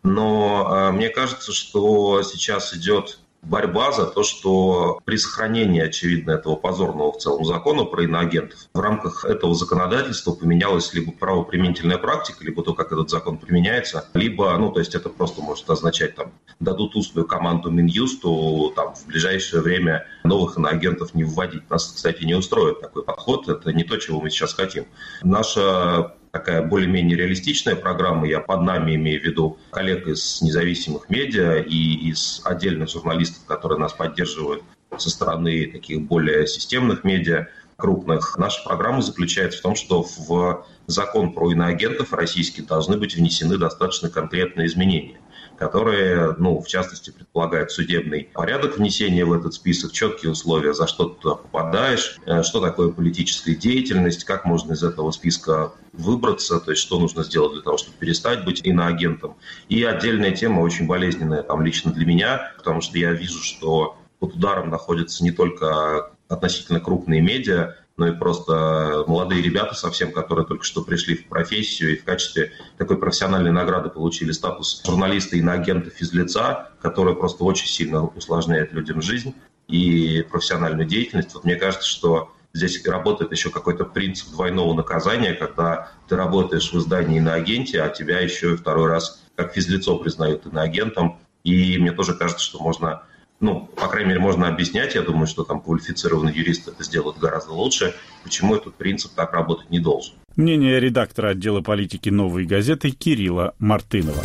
Но 0.03 0.69
э, 0.71 0.93
мне 0.93 1.09
кажется, 1.09 1.53
что 1.53 2.23
сейчас 2.23 2.75
идет 2.75 3.19
борьба 3.49 3.93
за 3.93 4.07
то, 4.07 4.23
что 4.23 5.01
при 5.05 5.17
сохранении, 5.17 5.81
очевидно, 5.81 6.33
этого 6.33 6.57
позорного 6.57 7.13
в 7.13 7.19
целом 7.19 7.45
закона 7.45 7.85
про 7.85 8.05
иноагентов, 8.05 8.69
в 8.75 8.81
рамках 8.81 9.25
этого 9.25 9.55
законодательства 9.55 10.33
поменялась 10.33 10.93
либо 10.93 11.13
правоприменительная 11.13 11.99
практика, 11.99 12.45
либо 12.45 12.63
то, 12.63 12.75
как 12.75 12.93
этот 12.93 13.11
закон 13.11 13.39
применяется, 13.39 14.09
либо, 14.15 14.57
ну, 14.59 14.71
то 14.71 14.81
есть 14.81 14.95
это 14.95 15.09
просто 15.09 15.43
может 15.43 15.69
означать, 15.71 16.15
там, 16.17 16.33
дадут 16.61 16.97
устную 16.97 17.27
команду 17.27 17.71
Минюсту, 17.71 18.73
там, 18.75 18.95
в 18.95 19.07
ближайшее 19.07 19.63
время 19.63 20.07
новых 20.25 20.59
иноагентов 20.59 21.15
не 21.15 21.25
вводить. 21.25 21.69
Нас, 21.71 21.93
кстати, 21.93 22.25
не 22.25 22.35
устроит 22.35 22.81
такой 22.81 23.05
подход, 23.05 23.49
это 23.49 23.73
не 23.73 23.85
то, 23.85 23.97
чего 23.97 24.21
мы 24.21 24.31
сейчас 24.31 24.55
хотим. 24.55 24.87
Наша 25.23 26.15
такая 26.39 26.63
более-менее 26.63 27.17
реалистичная 27.17 27.77
программа. 27.77 28.29
Я 28.29 28.41
под 28.41 28.61
нами 28.63 28.95
имею 28.97 29.21
в 29.21 29.25
виду 29.25 29.59
коллег 29.71 30.07
из 30.07 30.43
независимых 30.43 31.09
медиа 31.09 31.61
и 31.61 32.11
из 32.11 32.43
отдельных 32.45 32.91
журналистов, 32.91 33.45
которые 33.47 33.79
нас 33.79 33.95
поддерживают 33.95 34.63
со 34.99 35.09
стороны 35.09 35.67
таких 35.73 36.03
более 36.03 36.47
системных 36.47 37.05
медиа 37.05 37.49
крупных. 37.77 38.37
Наша 38.39 38.63
программа 38.65 39.01
заключается 39.01 39.61
в 39.61 39.63
том, 39.63 39.77
что 39.77 40.03
в 40.03 40.67
закон 40.87 41.33
про 41.33 41.51
иноагентов 41.53 42.13
российский 42.13 42.63
должны 42.63 42.99
быть 42.99 43.15
внесены 43.17 43.57
достаточно 43.57 44.11
конкретные 44.11 44.67
изменения 44.67 45.19
которые, 45.59 46.35
ну, 46.39 46.61
в 46.61 46.69
частности, 46.69 47.11
предполагают 47.11 47.71
судебный 47.71 48.29
порядок 48.33 48.77
внесения 48.77 49.25
в 49.25 49.33
этот 49.33 49.55
список, 49.55 49.93
четкие 49.93 50.33
условия, 50.33 50.75
за 50.75 50.87
что 50.87 51.07
ты 51.07 51.21
туда 51.21 51.35
попадаешь, 51.37 52.19
э, 52.27 52.43
что 52.43 52.61
такое 52.61 52.91
политическая 52.91 53.55
деятельность, 53.55 54.25
как 54.25 54.45
можно 54.45 54.75
из 54.75 54.83
этого 54.83 55.11
списка 55.11 55.73
выбраться, 55.93 56.61
то 56.61 56.71
есть 56.71 56.83
что 56.83 56.99
нужно 56.99 57.25
сделать 57.25 57.55
для 57.55 57.63
того, 57.63 57.79
чтобы 57.79 57.97
перестать 57.99 58.45
быть 58.45 58.61
иноагентом. 58.65 59.37
И 59.69 59.83
отдельная 59.83 60.33
тема, 60.33 60.61
очень 60.61 60.87
болезненная 60.87 61.43
там 61.43 61.63
лично 61.63 61.93
для 61.93 62.07
меня, 62.07 62.53
потому 62.57 62.81
что 62.81 62.99
я 62.99 63.13
вижу, 63.13 63.43
что 63.43 63.97
под 64.19 64.35
ударом 64.35 64.71
находятся 64.71 65.25
не 65.25 65.31
только 65.31 66.11
относительно 66.29 66.81
крупные 66.81 67.21
медиа, 67.21 67.77
но 67.97 68.09
и 68.09 68.13
просто 68.13 69.05
молодые 69.07 69.43
ребята 69.43 69.75
совсем, 69.75 70.13
которые 70.13 70.47
только 70.47 70.65
что 70.65 70.83
пришли 70.83 71.17
в 71.17 71.29
профессию 71.29 71.93
и 71.95 71.97
в 71.97 72.05
качестве 72.05 72.53
такой 72.77 72.99
профессиональной 72.99 73.53
награды 73.53 73.89
получили 73.89 74.33
статус 74.33 74.83
журналиста 74.85 75.37
и 75.37 75.41
на 75.41 75.53
агента 75.53 75.91
физлица, 75.91 76.71
который 76.81 77.15
просто 77.15 77.45
очень 77.45 77.67
сильно 77.67 78.05
усложняет 78.05 78.73
людям 78.73 79.01
жизнь 79.01 79.35
и 79.69 80.25
профессиональную 80.31 80.87
деятельность. 80.87 81.33
Вот 81.35 81.45
мне 81.45 81.57
кажется, 81.57 81.89
что 81.89 82.33
здесь 82.53 82.85
работает 82.87 83.33
еще 83.33 83.51
какой-то 83.51 83.85
принцип 83.85 84.31
двойного 84.31 84.75
наказания, 84.75 85.33
когда 85.33 85.91
ты 86.09 86.17
работаешь 86.17 86.73
в 86.73 86.79
издании 86.79 87.21
на 87.21 87.35
агенте, 87.35 87.81
а 87.81 87.89
тебя 87.89 88.21
еще 88.21 88.55
и 88.55 88.57
второй 88.57 88.89
раз 88.91 89.23
как 89.37 89.55
физлицо 89.55 89.97
признают 89.99 90.47
иноагентом. 90.47 91.19
И 91.45 91.79
мне 91.79 91.93
тоже 91.93 92.15
кажется, 92.15 92.45
что 92.45 92.59
можно 92.59 93.03
ну, 93.41 93.69
по 93.77 93.89
крайней 93.89 94.11
мере, 94.11 94.21
можно 94.21 94.49
объяснять, 94.49 94.95
я 94.95 95.03
думаю, 95.03 95.27
что 95.27 95.45
там 95.45 95.61
квалифицированный 95.61 96.33
юрист 96.33 96.69
это 96.69 96.83
сделает 96.85 97.19
гораздо 97.19 97.53
лучше, 97.53 97.95
почему 98.25 98.57
этот 98.57 98.75
принцип 98.75 99.13
так 99.15 99.33
работать 99.33 99.71
не 99.71 99.81
должен. 99.81 100.15
Мнение 100.37 100.81
редактора 100.81 101.31
отдела 101.31 101.63
политики 101.63 102.09
«Новой 102.09 102.45
газеты» 102.45 102.91
Кирилла 102.91 103.55
Мартынова. 103.59 104.23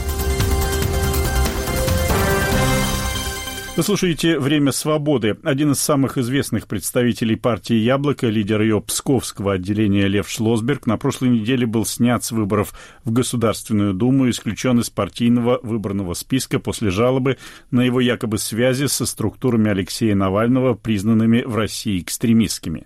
Вы 3.82 3.86
слушаете 3.86 4.38
«Время 4.38 4.72
свободы». 4.72 5.38
Один 5.42 5.72
из 5.72 5.80
самых 5.80 6.20
известных 6.20 6.68
представителей 6.68 7.36
партии 7.36 7.74
«Яблоко», 7.74 8.28
лидер 8.28 8.62
ее 8.62 8.80
псковского 8.80 9.54
отделения 9.54 10.08
Лев 10.08 10.30
Шлосберг, 10.30 10.86
на 10.86 10.98
прошлой 10.98 11.30
неделе 11.30 11.66
был 11.66 11.84
снят 11.84 12.24
с 12.24 12.32
выборов 12.32 12.76
в 13.06 13.12
Государственную 13.12 13.96
Думу 13.96 14.28
и 14.28 14.30
исключен 14.30 14.80
из 14.80 14.92
партийного 14.92 15.60
выборного 15.64 16.14
списка 16.14 16.60
после 16.60 16.92
жалобы 16.92 17.40
на 17.72 17.82
его 17.82 18.00
якобы 18.00 18.38
связи 18.38 18.86
со 18.86 19.08
структурами 19.08 19.72
Алексея 19.72 20.14
Навального, 20.14 20.76
признанными 20.76 21.42
в 21.42 21.56
России 21.56 22.02
экстремистскими. 22.02 22.86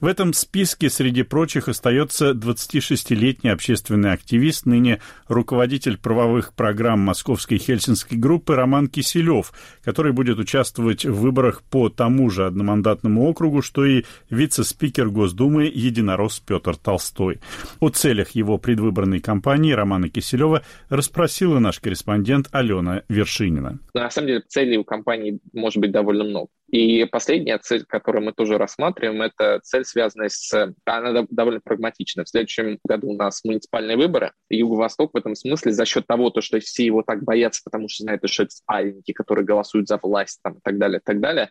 В 0.00 0.06
этом 0.06 0.32
списке, 0.32 0.90
среди 0.90 1.24
прочих, 1.24 1.66
остается 1.66 2.30
26-летний 2.30 3.50
общественный 3.50 4.12
активист, 4.12 4.64
ныне 4.64 5.00
руководитель 5.26 5.96
правовых 5.96 6.52
программ 6.52 7.00
Московской 7.00 7.58
Хельсинской 7.58 8.16
группы 8.16 8.54
Роман 8.54 8.86
Киселев, 8.86 9.52
который 9.82 10.12
будет 10.12 10.35
будет 10.36 10.38
участвовать 10.38 11.04
в 11.04 11.14
выборах 11.14 11.62
по 11.62 11.88
тому 11.88 12.30
же 12.30 12.46
одномандатному 12.46 13.28
округу, 13.28 13.62
что 13.62 13.84
и 13.84 14.04
вице-спикер 14.30 15.08
Госдумы 15.08 15.64
единорос 15.64 16.40
Петр 16.40 16.76
Толстой. 16.76 17.40
О 17.80 17.88
целях 17.88 18.30
его 18.30 18.58
предвыборной 18.58 19.20
кампании 19.20 19.72
Романа 19.72 20.08
Киселева 20.08 20.62
расспросила 20.88 21.58
наш 21.58 21.80
корреспондент 21.80 22.48
Алена 22.52 23.02
Вершинина. 23.08 23.78
На 23.94 24.10
самом 24.10 24.28
деле 24.28 24.42
целей 24.46 24.78
у 24.78 24.84
кампании 24.84 25.38
может 25.52 25.78
быть 25.78 25.90
довольно 25.90 26.24
много. 26.24 26.48
И 26.68 27.04
последняя 27.04 27.58
цель, 27.58 27.84
которую 27.84 28.24
мы 28.24 28.32
тоже 28.32 28.58
рассматриваем, 28.58 29.22
это 29.22 29.60
цель, 29.62 29.84
связанная 29.84 30.28
с... 30.28 30.74
Она 30.84 31.24
довольно 31.30 31.60
прагматична. 31.60 32.24
В 32.24 32.28
следующем 32.28 32.78
году 32.84 33.10
у 33.10 33.16
нас 33.16 33.44
муниципальные 33.44 33.96
выборы. 33.96 34.32
Юго-Восток 34.50 35.14
в 35.14 35.16
этом 35.16 35.36
смысле 35.36 35.72
за 35.72 35.84
счет 35.84 36.06
того, 36.06 36.30
то, 36.30 36.40
что 36.40 36.58
все 36.58 36.84
его 36.84 37.02
так 37.02 37.22
боятся, 37.22 37.62
потому 37.64 37.88
что 37.88 38.02
знают, 38.02 38.22
что 38.28 38.42
это 38.42 38.52
спальники, 38.52 39.12
которые 39.12 39.44
голосуют 39.44 39.86
за 39.86 39.98
власть 40.02 40.40
там, 40.42 40.54
и 40.54 40.60
так 40.62 40.78
далее, 40.78 40.98
и 40.98 41.02
так 41.04 41.20
далее, 41.20 41.50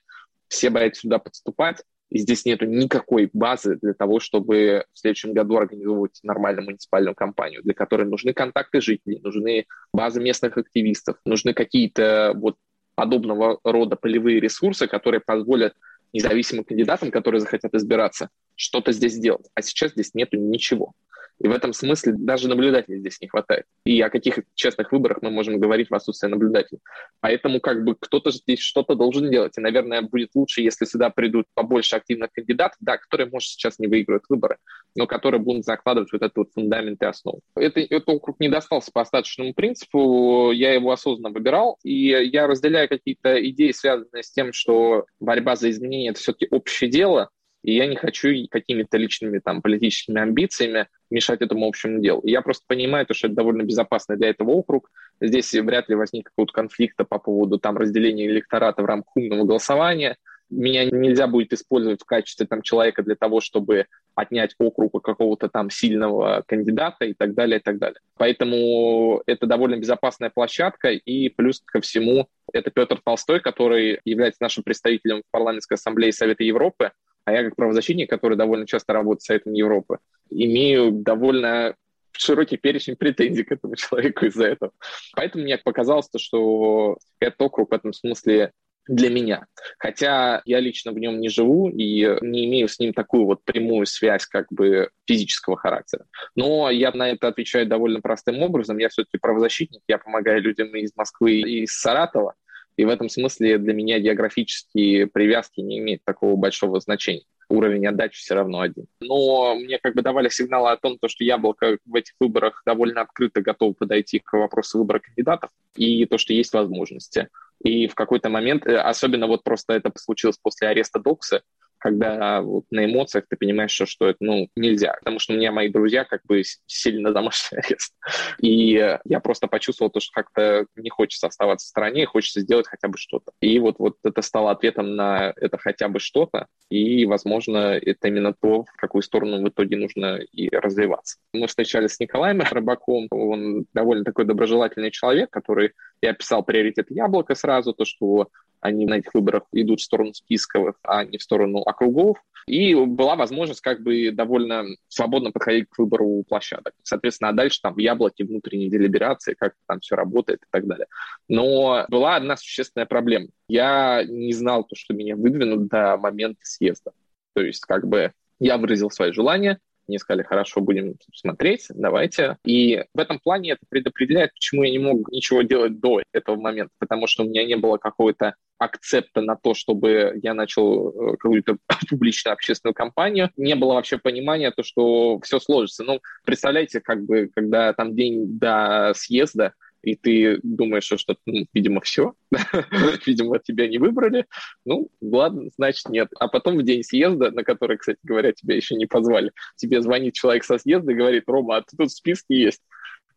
все 0.49 0.69
боятся 0.69 1.01
сюда 1.01 1.19
подступать. 1.19 1.81
И 2.09 2.19
здесь 2.19 2.45
нет 2.45 2.61
никакой 2.61 3.29
базы 3.33 3.77
для 3.81 3.93
того, 3.93 4.19
чтобы 4.19 4.85
в 4.93 4.99
следующем 4.99 5.33
году 5.33 5.57
организовывать 5.57 6.19
нормальную 6.23 6.65
муниципальную 6.65 7.15
кампанию, 7.15 7.63
для 7.63 7.73
которой 7.73 8.05
нужны 8.05 8.33
контакты 8.33 8.79
жителей, 8.79 9.19
нужны 9.23 9.65
базы 9.91 10.21
местных 10.21 10.57
активистов, 10.57 11.17
нужны 11.25 11.53
какие-то 11.53 12.33
вот 12.35 12.57
подобного 12.95 13.59
рода 13.63 13.95
полевые 13.95 14.39
ресурсы, 14.39 14.87
которые 14.87 15.21
позволят 15.21 15.73
независимым 16.13 16.63
кандидатам, 16.63 17.11
которые 17.11 17.41
захотят 17.41 17.73
избираться, 17.73 18.29
что-то 18.55 18.91
здесь 18.93 19.13
сделать. 19.13 19.47
А 19.53 19.61
сейчас 19.61 19.91
здесь 19.91 20.13
нету 20.13 20.37
ничего. 20.37 20.93
И 21.41 21.47
в 21.47 21.51
этом 21.51 21.73
смысле 21.73 22.13
даже 22.17 22.47
наблюдателей 22.47 22.99
здесь 22.99 23.19
не 23.21 23.27
хватает. 23.27 23.65
И 23.85 23.99
о 24.01 24.09
каких 24.09 24.39
честных 24.53 24.91
выборах 24.91 25.21
мы 25.21 25.31
можем 25.31 25.59
говорить 25.59 25.89
в 25.89 25.95
отсутствии 25.95 26.27
наблюдателей. 26.27 26.79
Поэтому 27.19 27.59
как 27.59 27.83
бы 27.83 27.95
кто-то 27.95 28.31
здесь 28.31 28.59
что-то 28.59 28.95
должен 28.95 29.29
делать. 29.29 29.57
И, 29.57 29.61
наверное, 29.61 30.01
будет 30.01 30.29
лучше, 30.33 30.61
если 30.61 30.85
сюда 30.85 31.09
придут 31.09 31.45
побольше 31.53 31.95
активных 31.95 32.31
кандидатов, 32.31 32.77
да, 32.79 32.97
которые, 32.97 33.29
может, 33.29 33.49
сейчас 33.49 33.79
не 33.79 33.87
выиграют 33.87 34.23
выборы, 34.29 34.57
но 34.95 35.07
которые 35.07 35.41
будут 35.41 35.65
закладывать 35.65 36.11
вот 36.13 36.21
этот 36.21 36.37
вот 36.37 36.51
фундамент 36.53 37.01
и 37.01 37.05
основу. 37.05 37.41
Это, 37.55 37.81
этот 37.81 38.07
округ 38.07 38.39
не 38.39 38.49
достался 38.49 38.91
по 38.93 39.01
остаточному 39.01 39.53
принципу, 39.53 40.51
я 40.51 40.73
его 40.73 40.91
осознанно 40.91 41.33
выбирал, 41.33 41.77
и 41.83 42.07
я 42.07 42.47
разделяю 42.47 42.87
какие-то 42.87 43.43
идеи, 43.49 43.71
связанные 43.71 44.23
с 44.23 44.31
тем, 44.31 44.53
что 44.53 45.05
борьба 45.19 45.55
за 45.55 45.69
изменения— 45.69 46.09
это 46.11 46.19
все-таки 46.19 46.47
общее 46.49 46.89
дело, 46.89 47.29
и 47.65 47.73
я 47.73 47.87
не 47.87 47.95
хочу 47.95 48.29
какими-то 48.51 48.97
личными 48.97 49.39
там 49.39 49.63
политическими 49.63 50.21
амбициями 50.21 50.87
мешать 51.09 51.41
этому 51.41 51.67
общему 51.67 51.99
делу. 51.99 52.21
я 52.23 52.41
просто 52.41 52.63
понимаю, 52.67 53.07
что 53.11 53.25
это 53.25 53.35
довольно 53.35 53.63
безопасно 53.63 54.15
для 54.15 54.29
этого 54.29 54.51
округ. 54.51 54.91
Здесь 55.19 55.51
вряд 55.51 55.89
ли 55.89 55.95
возник 55.95 56.29
какого-то 56.29 56.53
конфликта 56.53 57.05
по 57.05 57.17
поводу 57.17 57.57
там 57.57 57.75
разделения 57.77 58.27
электората 58.27 58.83
в 58.83 58.85
рамках 58.85 59.17
умного 59.17 59.45
голосования. 59.45 60.17
Меня 60.51 60.85
нельзя 60.85 61.25
будет 61.25 61.53
использовать 61.53 62.03
в 62.03 62.05
качестве 62.05 62.45
там 62.45 62.61
человека 62.61 63.01
для 63.01 63.15
того, 63.15 63.41
чтобы 63.41 63.87
отнять 64.13 64.53
округ 64.59 64.93
у 64.93 64.99
какого-то 64.99 65.49
там 65.49 65.71
сильного 65.71 66.43
кандидата 66.45 67.05
и 67.05 67.15
так 67.15 67.33
далее, 67.33 67.59
и 67.59 67.63
так 67.63 67.79
далее. 67.79 67.99
Поэтому 68.17 69.23
это 69.25 69.47
довольно 69.47 69.77
безопасная 69.77 70.29
площадка, 70.29 70.89
и 70.89 71.29
плюс 71.29 71.63
ко 71.65 71.81
всему 71.81 72.27
это 72.53 72.69
Петр 72.69 73.01
Толстой, 73.03 73.39
который 73.39 73.99
является 74.05 74.43
нашим 74.43 74.63
представителем 74.63 75.23
в 75.27 75.31
парламентской 75.31 75.73
ассамблее 75.73 76.13
Совета 76.13 76.43
Европы, 76.43 76.91
а 77.25 77.33
я 77.33 77.43
как 77.43 77.55
правозащитник, 77.55 78.09
который 78.09 78.37
довольно 78.37 78.65
часто 78.65 78.93
работает 78.93 79.21
с 79.21 79.25
Советом 79.25 79.53
Европы, 79.53 79.97
имею 80.29 80.91
довольно 80.91 81.75
широкий 82.11 82.57
перечень 82.57 82.95
претензий 82.95 83.43
к 83.43 83.51
этому 83.51 83.75
человеку 83.75 84.25
из-за 84.25 84.45
этого. 84.45 84.71
Поэтому 85.15 85.43
мне 85.43 85.57
показалось, 85.57 86.09
то, 86.09 86.19
что 86.19 86.97
этот 87.19 87.41
округ 87.41 87.71
в 87.71 87.73
этом 87.73 87.93
смысле 87.93 88.51
для 88.87 89.09
меня. 89.09 89.47
Хотя 89.79 90.41
я 90.45 90.59
лично 90.59 90.91
в 90.91 90.99
нем 90.99 91.19
не 91.19 91.29
живу 91.29 91.69
и 91.69 92.17
не 92.21 92.45
имею 92.45 92.67
с 92.67 92.79
ним 92.79 92.93
такую 92.93 93.25
вот 93.25 93.43
прямую 93.43 93.87
связь 93.87 94.27
как 94.27 94.45
бы 94.51 94.89
физического 95.07 95.57
характера. 95.57 96.05
Но 96.35 96.69
я 96.69 96.91
на 96.91 97.09
это 97.09 97.27
отвечаю 97.27 97.65
довольно 97.65 98.01
простым 98.01 98.41
образом. 98.43 98.77
Я 98.77 98.89
все-таки 98.89 99.17
правозащитник, 99.17 99.81
я 99.87 99.97
помогаю 99.97 100.41
людям 100.41 100.67
из 100.75 100.95
Москвы 100.95 101.39
и 101.39 101.63
из 101.63 101.79
Саратова. 101.79 102.35
И 102.77 102.85
в 102.85 102.89
этом 102.89 103.09
смысле 103.09 103.57
для 103.57 103.73
меня 103.73 103.99
географические 103.99 105.07
привязки 105.07 105.61
не 105.61 105.79
имеют 105.79 106.03
такого 106.03 106.35
большого 106.35 106.79
значения. 106.79 107.25
уровень 107.47 107.85
отдачи 107.87 108.17
все 108.17 108.33
равно 108.35 108.59
один. 108.59 108.87
Но 108.99 109.55
мне 109.55 109.77
как 109.77 109.95
бы 109.95 110.01
давали 110.01 110.29
сигналы 110.29 110.71
о 110.71 110.77
том, 110.77 110.97
что 111.05 111.23
Яблоко 111.23 111.77
в 111.85 111.95
этих 111.95 112.13
выборах 112.19 112.63
довольно 112.65 113.01
открыто 113.01 113.41
готово 113.41 113.73
подойти 113.73 114.19
к 114.19 114.33
вопросу 114.33 114.79
выбора 114.79 114.99
кандидатов, 114.99 115.51
и 115.75 116.05
то, 116.05 116.17
что 116.17 116.33
есть 116.33 116.53
возможности. 116.53 117.29
И 117.63 117.87
в 117.87 117.95
какой-то 117.95 118.29
момент, 118.29 118.65
э, 118.65 118.75
особенно 118.75 119.27
вот 119.27 119.43
просто 119.43 119.73
это 119.73 119.91
случилось 119.95 120.37
после 120.41 120.67
ареста 120.67 120.99
Докса, 120.99 121.43
когда 121.85 122.41
вот 122.41 122.63
на 122.71 122.85
эмоциях 122.85 123.25
ты 123.29 123.37
понимаешь, 123.37 123.69
что, 123.69 123.85
что 123.85 124.09
это 124.09 124.17
ну, 124.19 124.47
нельзя. 124.55 124.95
Потому 124.95 125.19
что 125.19 125.33
у 125.33 125.35
меня 125.35 125.51
мои 125.51 125.69
друзья 125.69 126.03
как 126.03 126.21
бы 126.23 126.41
сели 126.65 127.03
домашний 127.13 127.59
арест. 127.59 127.93
И 128.41 128.97
я 129.05 129.19
просто 129.19 129.45
почувствовал 129.45 129.91
то, 129.91 129.99
что 129.99 130.11
как-то 130.11 130.65
не 130.75 130.89
хочется 130.89 131.27
оставаться 131.27 131.67
в 131.67 131.69
стране, 131.69 132.07
хочется 132.07 132.41
сделать 132.41 132.65
хотя 132.67 132.87
бы 132.87 132.97
что-то. 132.97 133.33
И 133.39 133.59
вот, 133.59 133.75
вот 133.77 133.97
это 134.03 134.23
стало 134.23 134.49
ответом 134.49 134.95
на 134.95 135.31
это 135.35 135.59
хотя 135.59 135.87
бы 135.87 135.99
что-то. 135.99 136.47
И, 136.71 137.05
возможно, 137.05 137.77
это 137.79 138.07
именно 138.07 138.33
то, 138.33 138.63
в 138.63 138.77
какую 138.77 139.03
сторону 139.03 139.45
в 139.45 139.49
итоге 139.49 139.77
нужно 139.77 140.15
и 140.15 140.49
развиваться. 140.49 141.17
Мы 141.33 141.45
встречались 141.45 141.91
с 141.91 141.99
Николаем 141.99 142.41
Рыбаком. 142.41 143.05
Он 143.11 143.67
довольно 143.73 144.03
такой 144.03 144.25
доброжелательный 144.25 144.89
человек, 144.89 145.29
который 145.29 145.73
я 146.01 146.13
писал 146.13 146.41
приоритет 146.41 146.89
яблока 146.89 147.35
сразу, 147.35 147.73
то, 147.73 147.85
что 147.85 148.29
они 148.65 148.85
на 148.85 148.95
этих 148.95 149.13
выборах 149.13 149.43
идут 149.51 149.79
в 149.79 149.83
сторону 149.83 150.13
списковых, 150.13 150.75
а 150.83 151.05
не 151.05 151.17
в 151.17 151.23
сторону 151.23 151.59
округов. 151.59 152.17
И 152.47 152.75
была 152.75 153.15
возможность 153.15 153.61
как 153.61 153.81
бы 153.81 154.11
довольно 154.11 154.65
свободно 154.87 155.31
подходить 155.31 155.67
к 155.69 155.79
выбору 155.79 156.23
площадок. 156.27 156.73
Соответственно, 156.83 157.29
а 157.29 157.33
дальше 157.33 157.59
там 157.61 157.73
в 157.73 157.79
яблоке 157.79 158.23
внутренней 158.23 158.69
делиберации, 158.69 159.33
как 159.33 159.53
там 159.67 159.79
все 159.79 159.95
работает 159.95 160.41
и 160.43 160.47
так 160.51 160.67
далее. 160.67 160.87
Но 161.27 161.85
была 161.89 162.15
одна 162.15 162.37
существенная 162.37 162.85
проблема. 162.85 163.27
Я 163.47 164.03
не 164.03 164.33
знал 164.33 164.63
то, 164.63 164.75
что 164.75 164.93
меня 164.93 165.15
выдвинут 165.15 165.67
до 165.67 165.97
момента 165.97 166.41
съезда. 166.43 166.91
То 167.33 167.41
есть 167.41 167.61
как 167.61 167.87
бы 167.87 168.13
я 168.39 168.57
выразил 168.57 168.91
свое 168.91 169.11
желание, 169.11 169.59
мне 169.87 169.99
сказали, 169.99 170.23
хорошо, 170.23 170.61
будем 170.61 170.95
смотреть, 171.13 171.67
давайте. 171.69 172.37
И 172.45 172.83
в 172.93 172.99
этом 172.99 173.19
плане 173.19 173.51
это 173.51 173.61
предопределяет, 173.69 174.33
почему 174.33 174.63
я 174.63 174.71
не 174.71 174.79
мог 174.79 175.09
ничего 175.11 175.41
делать 175.41 175.79
до 175.79 176.01
этого 176.13 176.35
момента, 176.35 176.73
потому 176.79 177.07
что 177.07 177.23
у 177.23 177.27
меня 177.27 177.45
не 177.45 177.55
было 177.55 177.77
какой-то 177.77 178.35
акцепта 178.57 179.21
на 179.21 179.35
то, 179.35 179.53
чтобы 179.53 180.19
я 180.23 180.33
начал 180.33 180.89
э, 180.89 181.17
какую-то 181.17 181.57
публичную 181.89 182.33
общественную 182.33 182.73
кампанию. 182.73 183.29
Не 183.37 183.55
было 183.55 183.73
вообще 183.73 183.97
понимания, 183.97 184.51
то, 184.51 184.63
что 184.63 185.19
все 185.21 185.39
сложится. 185.39 185.83
Ну, 185.83 185.99
представляете, 186.23 186.79
как 186.79 187.03
бы, 187.03 187.29
когда 187.35 187.73
там 187.73 187.95
день 187.95 188.37
до 188.39 188.93
съезда, 188.95 189.53
и 189.85 189.95
ты 189.95 190.39
думаешь, 190.43 190.83
что, 190.83 191.15
ну, 191.25 191.45
видимо, 191.53 191.79
все, 191.81 192.13
видимо, 193.05 193.39
тебя 193.39 193.67
не 193.67 193.77
выбрали, 193.77 194.25
ну, 194.65 194.89
ладно, 194.99 195.49
значит, 195.55 195.87
нет. 195.89 196.09
А 196.19 196.27
потом 196.27 196.57
в 196.57 196.63
день 196.63 196.83
съезда, 196.83 197.31
на 197.31 197.43
который, 197.43 197.77
кстати 197.77 197.99
говоря, 198.03 198.33
тебя 198.33 198.55
еще 198.55 198.75
не 198.75 198.87
позвали, 198.87 199.31
тебе 199.55 199.81
звонит 199.81 200.15
человек 200.15 200.43
со 200.43 200.57
съезда 200.57 200.91
и 200.91 200.95
говорит, 200.95 201.23
Рома, 201.27 201.57
а 201.57 201.61
ты 201.61 201.77
тут 201.77 201.91
в 201.91 201.95
списке 201.95 202.35
есть. 202.35 202.61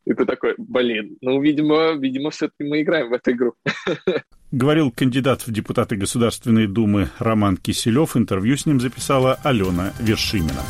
И 0.04 0.14
ты 0.14 0.24
такой, 0.24 0.54
блин, 0.56 1.18
ну, 1.20 1.40
видимо, 1.40 1.92
видимо, 1.92 2.30
все-таки 2.30 2.64
мы 2.64 2.82
играем 2.82 3.10
в 3.10 3.12
эту 3.12 3.32
игру. 3.32 3.54
Говорил 4.50 4.90
кандидат 4.90 5.46
в 5.46 5.52
депутаты 5.52 5.96
Государственной 5.96 6.66
Думы 6.66 7.10
Роман 7.18 7.58
Киселев. 7.58 8.16
Интервью 8.16 8.56
с 8.56 8.64
ним 8.64 8.80
записала 8.80 9.38
Алена 9.42 9.92
Вершинина. 10.00 10.62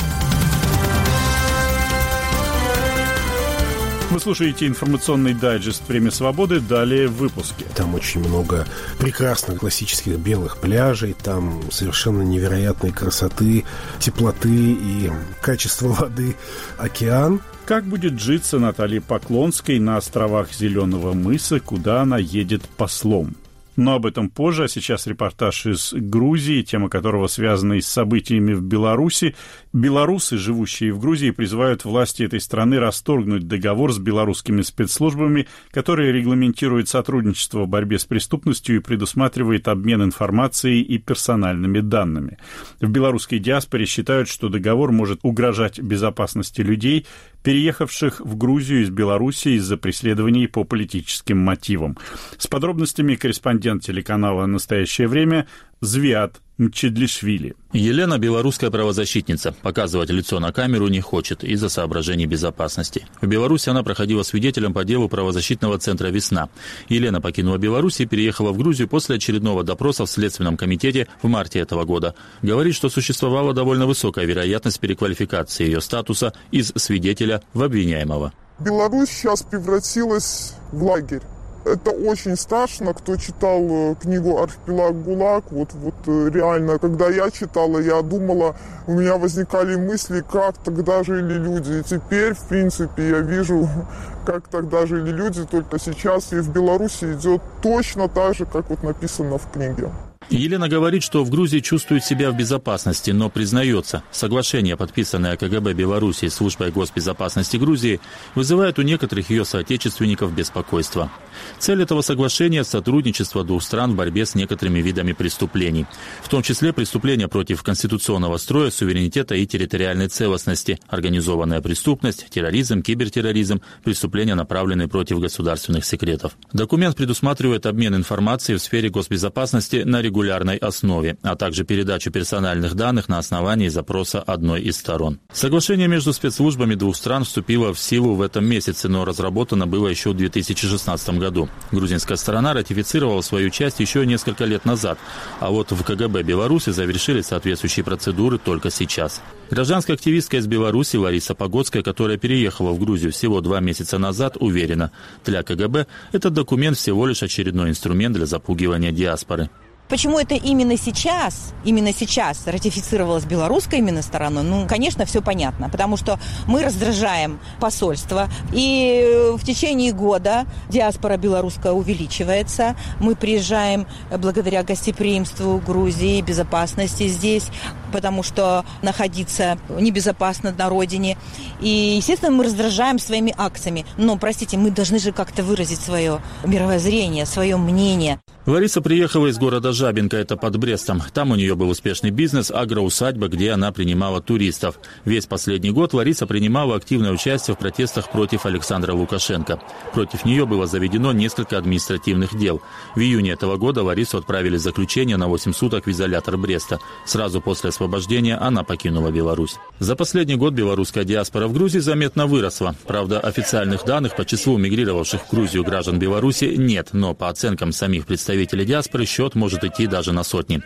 Вы 4.11 4.21
слушаете 4.21 4.67
информационный 4.67 5.35
дайджест 5.35 5.87
«Время 5.87 6.11
свободы». 6.11 6.61
Далее 6.61 7.09
в 7.09 7.17
выпуске. 7.19 7.67
Там 7.75 7.95
очень 7.95 8.21
много 8.21 8.67
прекрасных 8.99 9.59
классических 9.59 10.19
белых 10.19 10.57
пляжей, 10.57 11.13
там 11.13 11.61
совершенно 11.71 12.23
невероятной 12.23 12.91
красоты, 12.91 13.65
теплоты 13.99 14.49
и 14.49 15.13
качества 15.43 15.89
воды 15.89 16.37
океан. 16.79 17.43
Как 17.67 17.85
будет 17.85 18.19
житься 18.19 18.59
Наталье 18.59 19.03
Поклонской 19.03 19.79
на 19.79 19.99
островах 19.99 20.55
Зеленого 20.55 21.13
мыса, 21.13 21.61
куда 21.61 22.01
она 22.01 22.17
едет 22.17 22.63
послом? 22.63 23.37
Но 23.79 23.95
об 23.95 24.07
этом 24.07 24.29
позже, 24.29 24.65
а 24.65 24.69
сейчас 24.69 25.07
репортаж 25.07 25.65
из 25.67 25.93
Грузии, 25.93 26.63
тема 26.63 26.89
которого 26.89 27.29
связана 27.29 27.75
и 27.75 27.81
с 27.81 27.87
событиями 27.87 28.53
в 28.53 28.61
Беларуси. 28.61 29.37
Белорусы, 29.73 30.37
живущие 30.37 30.93
в 30.93 30.99
Грузии, 30.99 31.31
призывают 31.31 31.85
власти 31.85 32.25
этой 32.25 32.41
страны 32.41 32.81
расторгнуть 32.81 33.47
договор 33.47 33.93
с 33.93 33.99
белорусскими 33.99 34.63
спецслужбами, 34.63 35.47
который 35.71 36.11
регламентирует 36.11 36.89
сотрудничество 36.89 37.67
в 37.67 37.69
борьбе 37.69 38.01
с 38.01 38.05
преступностью 38.05 38.75
и 38.75 38.81
предусматривает 38.81 39.69
обмен 39.69 40.03
информацией 40.03 40.83
и 40.83 40.99
персональными 40.99 41.79
данными. 41.79 42.39
В 42.81 42.91
белорусской 42.91 43.39
диаспоре 43.39 43.87
считают, 43.87 44.29
что 44.29 44.49
договор 44.49 44.91
может 44.91 45.21
угрожать 45.23 45.79
безопасности 45.79 46.63
людей, 46.63 47.07
переехавших 47.43 48.21
в 48.21 48.37
Грузию 48.37 48.83
из 48.83 48.91
Беларуси 48.91 49.49
из-за 49.57 49.77
преследований 49.77 50.47
по 50.47 50.65
политическим 50.65 51.39
мотивам. 51.39 51.97
С 52.37 52.47
подробностями 52.47 53.15
корреспондент 53.15 53.83
телеканала 53.83 54.47
«Настоящее 54.47 55.09
время» 55.09 55.47
Звиат 55.81 56.41
Мчедлишвили. 56.59 57.55
Елена– 57.73 58.19
белорусская 58.19 58.73
правозащитница. 58.73 59.55
Показывать 59.63 60.11
лицо 60.11 60.41
на 60.41 60.53
камеру 60.53 60.89
не 60.89 61.01
хочет 61.01 61.45
из-за 61.45 61.69
соображений 61.69 62.27
безопасности. 62.27 63.07
В 63.21 63.29
Беларуси 63.29 63.69
она 63.69 63.85
проходила 63.85 64.25
свидетелем 64.25 64.75
по 64.75 64.85
делу 64.85 65.09
правозащитного 65.09 65.79
центра 65.79 66.09
«Весна». 66.09 66.49
Елена 66.89 67.21
покинула 67.21 67.59
Беларусь 67.59 68.01
и 68.01 68.07
переехала 68.07 68.51
в 68.51 68.59
Грузию 68.59 68.89
после 68.89 69.17
очередного 69.17 69.63
допроса 69.63 70.05
в 70.05 70.11
Следственном 70.11 70.57
комитете 70.57 71.07
в 71.23 71.29
марте 71.29 71.61
этого 71.61 71.85
года. 71.85 72.17
Говорит, 72.43 72.75
что 72.75 72.89
существовала 72.89 73.55
довольно 73.55 73.87
высокая 73.87 74.25
вероятность 74.25 74.81
переквалификации 74.81 75.65
ее 75.65 75.81
статуса 75.81 76.33
из 76.51 76.73
свидетеля 76.75 77.41
в 77.55 77.63
обвиняемого. 77.63 78.33
Беларусь 78.59 79.11
сейчас 79.11 79.45
превратилась 79.45 80.55
в 80.73 80.83
лагерь 80.83 81.23
это 81.73 81.91
очень 81.91 82.37
страшно. 82.37 82.95
Кто 82.95 83.17
читал 83.17 83.61
э, 83.63 83.95
книгу 84.01 84.39
«Архипелаг 84.39 85.03
ГУЛАГ», 85.03 85.45
вот, 85.51 85.73
вот 85.75 85.95
э, 86.07 86.31
реально, 86.33 86.79
когда 86.79 87.09
я 87.09 87.31
читала, 87.31 87.79
я 87.79 88.03
думала, 88.03 88.57
у 88.87 88.93
меня 88.93 89.17
возникали 89.17 89.77
мысли, 89.77 90.25
как 90.31 90.59
тогда 90.59 91.03
жили 91.03 91.35
люди. 91.35 91.81
И 91.81 91.83
теперь, 91.83 92.35
в 92.35 92.49
принципе, 92.49 93.09
я 93.09 93.19
вижу, 93.21 93.69
как 94.27 94.49
тогда 94.49 94.87
жили 94.87 95.11
люди, 95.11 95.45
только 95.45 95.79
сейчас 95.79 96.33
и 96.33 96.41
в 96.41 96.51
Беларуси 96.51 97.13
идет 97.13 97.43
точно 97.63 98.09
так 98.09 98.35
же, 98.35 98.47
как 98.47 98.71
вот 98.71 98.83
написано 98.83 99.39
в 99.39 99.51
книге. 99.51 99.91
Елена 100.31 100.69
говорит, 100.69 101.03
что 101.03 101.25
в 101.25 101.31
Грузии 101.31 101.61
чувствует 101.61 102.05
себя 102.05 102.31
в 102.31 102.37
безопасности, 102.37 103.13
но 103.13 103.31
признается, 103.31 104.03
соглашение, 104.11 104.77
подписанное 104.77 105.37
КГБ 105.37 105.73
Беларуси 105.73 106.27
и 106.27 106.29
Службой 106.29 106.71
госбезопасности 106.71 107.57
Грузии, 107.57 108.01
вызывает 108.35 108.79
у 108.79 108.83
некоторых 108.83 109.31
ее 109.31 109.47
соотечественников 109.47 110.35
беспокойство. 110.35 111.11
Цель 111.59 111.83
этого 111.83 112.03
соглашения– 112.03 112.63
сотрудничество 112.65 113.43
двух 113.43 113.63
стран 113.63 113.93
в 113.93 113.97
борьбе 113.97 114.27
с 114.27 114.35
некоторыми 114.35 114.81
видами 114.81 115.13
преступлений, 115.13 115.87
в 116.23 116.29
том 116.29 116.43
числе 116.43 116.75
преступления 116.75 117.29
против 117.29 117.63
конституционного 117.63 118.37
строя, 118.37 118.71
суверенитета 118.71 119.35
и 119.35 119.47
территориальной 119.47 120.09
целостности, 120.09 120.79
организованная 120.89 121.63
преступность, 121.63 122.29
терроризм, 122.29 122.83
кибертерроризм, 122.83 123.63
преступления, 123.83 124.35
направленные 124.35 124.89
против 124.89 125.21
государственных 125.21 125.87
секретов. 125.87 126.37
Документ 126.53 126.97
предусматривает 126.97 127.65
обмен 127.65 127.95
информацией 127.95 128.59
в 128.59 128.63
сфере 128.63 128.91
госбезопасности 128.91 129.85
на 129.87 130.03
регулярную 130.03 130.18
регулярной 130.19 130.57
основе, 130.57 131.17
а 131.23 131.37
также 131.37 131.65
передачу 131.65 132.11
персональных 132.11 132.75
данных 132.75 133.09
на 133.09 133.19
основании 133.19 133.69
запроса 133.69 134.21
одной 134.21 134.63
из 134.63 134.77
сторон. 134.77 135.21
Соглашение 135.33 135.87
между 135.87 136.13
спецслужбами 136.13 136.75
двух 136.75 136.97
стран 136.97 137.23
вступило 137.23 137.73
в 137.73 137.79
силу 137.79 138.15
в 138.15 138.23
этом 138.23 138.45
месяце, 138.45 138.89
но 138.89 139.05
разработано 139.05 139.67
было 139.67 139.87
еще 139.87 140.11
в 140.11 140.17
2016 140.17 141.11
году. 141.19 141.49
Грузинская 141.71 142.17
сторона 142.17 142.53
ратифицировала 142.53 143.21
свою 143.21 143.51
часть 143.51 143.79
еще 143.79 144.05
несколько 144.07 144.45
лет 144.45 144.65
назад, 144.65 144.99
а 145.39 145.51
вот 145.51 145.71
в 145.71 145.85
КГБ 145.85 146.25
Беларуси 146.25 146.71
завершили 146.71 147.23
соответствующие 147.23 147.85
процедуры 147.85 148.39
только 148.39 148.71
сейчас. 148.71 149.23
Гражданская 149.51 149.95
активистка 149.95 150.39
из 150.39 150.47
Беларуси 150.47 150.97
Лариса 150.97 151.35
Погодская, 151.35 151.83
которая 151.83 152.19
переехала 152.19 152.73
в 152.73 152.81
Грузию 152.81 153.13
всего 153.13 153.41
два 153.41 153.61
месяца 153.61 153.99
назад, 153.99 154.37
уверена, 154.41 154.91
для 155.25 155.43
КГБ 155.43 155.87
этот 156.13 156.35
документ 156.35 156.77
всего 156.77 157.07
лишь 157.07 157.23
очередной 157.23 157.71
инструмент 157.71 158.17
для 158.17 158.27
запугивания 158.27 158.91
диаспоры. 158.91 159.49
Почему 159.89 160.19
это 160.19 160.35
именно 160.35 160.77
сейчас, 160.77 161.55
именно 161.65 161.95
сейчас 161.95 162.47
ратифицировалось 162.47 163.25
белорусской 163.25 163.79
именно 163.79 164.03
стороной? 164.03 164.43
Ну, 164.43 164.67
конечно, 164.69 165.07
все 165.07 165.23
понятно, 165.23 165.71
потому 165.71 165.97
что 165.97 166.19
мы 166.47 166.63
раздражаем 166.63 167.41
посольство, 167.59 168.29
и 168.53 169.33
в 169.35 169.45
течение 169.45 169.93
года 169.93 170.45
диаспора 170.69 171.17
белорусская 171.17 171.73
увеличивается. 171.73 172.77
Мы 173.01 173.17
приезжаем 173.17 173.87
благодаря 174.11 174.63
гостеприимству 174.63 175.59
Грузии, 175.59 176.21
безопасности 176.21 177.09
здесь. 177.09 177.49
Потому 177.93 178.23
что 178.23 178.65
находиться 178.83 179.59
небезопасно 179.69 180.55
на 180.57 180.69
родине. 180.69 181.17
И, 181.61 181.97
естественно, 181.97 182.33
мы 182.33 182.45
раздражаем 182.45 182.99
своими 182.99 183.35
акциями. 183.37 183.85
Но, 183.97 184.17
простите, 184.17 184.57
мы 184.57 184.71
должны 184.71 184.99
же 184.99 185.13
как-то 185.13 185.43
выразить 185.43 185.81
свое 185.81 186.21
мировоззрение, 186.45 187.27
свое 187.27 187.57
мнение. 187.57 188.21
Лариса 188.49 188.81
приехала 188.81 189.27
из 189.27 189.37
города 189.37 189.75
Жабинка, 189.75 190.17
это 190.17 190.39
под 190.39 190.57
Брестом. 190.57 191.03
Там 191.13 191.33
у 191.33 191.35
нее 191.35 191.55
был 191.55 191.69
успешный 191.69 192.09
бизнес 192.09 192.51
«Агроусадьба», 192.51 193.29
где 193.29 193.51
она 193.51 193.73
принимала 193.73 194.23
туристов. 194.23 194.81
Весь 195.05 195.27
последний 195.27 195.71
год 195.71 195.93
Лариса 195.93 196.27
принимала 196.27 196.77
активное 196.77 197.13
участие 197.13 197.55
в 197.55 197.59
протестах 197.59 198.11
против 198.11 198.47
Александра 198.47 198.95
Лукашенко. 198.95 199.61
Против 199.93 200.25
нее 200.25 200.47
было 200.47 200.67
заведено 200.67 201.13
несколько 201.13 201.59
административных 201.59 202.39
дел. 202.39 202.63
В 202.95 203.01
июне 203.01 203.33
этого 203.33 203.59
года 203.59 203.83
Ларису 203.83 204.17
отправили 204.17 204.57
заключение 204.57 205.19
на 205.19 205.29
8 205.29 205.53
суток 205.53 205.85
в 205.85 205.91
изолятор 205.91 206.39
Бреста. 206.39 206.81
Сразу 207.05 207.43
после 207.43 207.71
освобождения 207.79 208.37
она 208.37 208.65
покинула 208.65 209.11
Беларусь. 209.13 209.57
За 209.79 209.95
последний 209.95 210.35
год 210.35 210.53
белорусская 210.53 211.05
диаспора 211.05 211.47
в 211.47 211.53
Грузии 211.53 211.79
заметно 211.79 212.27
выросла. 212.27 212.75
Правда, 212.89 213.21
официальных 213.21 213.85
данных 213.85 214.17
по 214.17 214.25
числу 214.25 214.59
мигрировавших 214.59 215.23
в 215.23 215.31
Грузию 215.31 215.63
граждан 215.63 216.01
Беларуси 216.01 216.57
нет, 216.57 216.89
но 216.93 217.15
по 217.15 217.29
оценкам 217.29 217.71
самих 217.71 218.07
представителей 218.07 218.65
диаспоры 218.65 219.07
счет 219.07 219.37
может 219.37 219.63
идти 219.63 219.87
даже 219.87 220.13
на 220.13 220.25
сотни. 220.25 220.61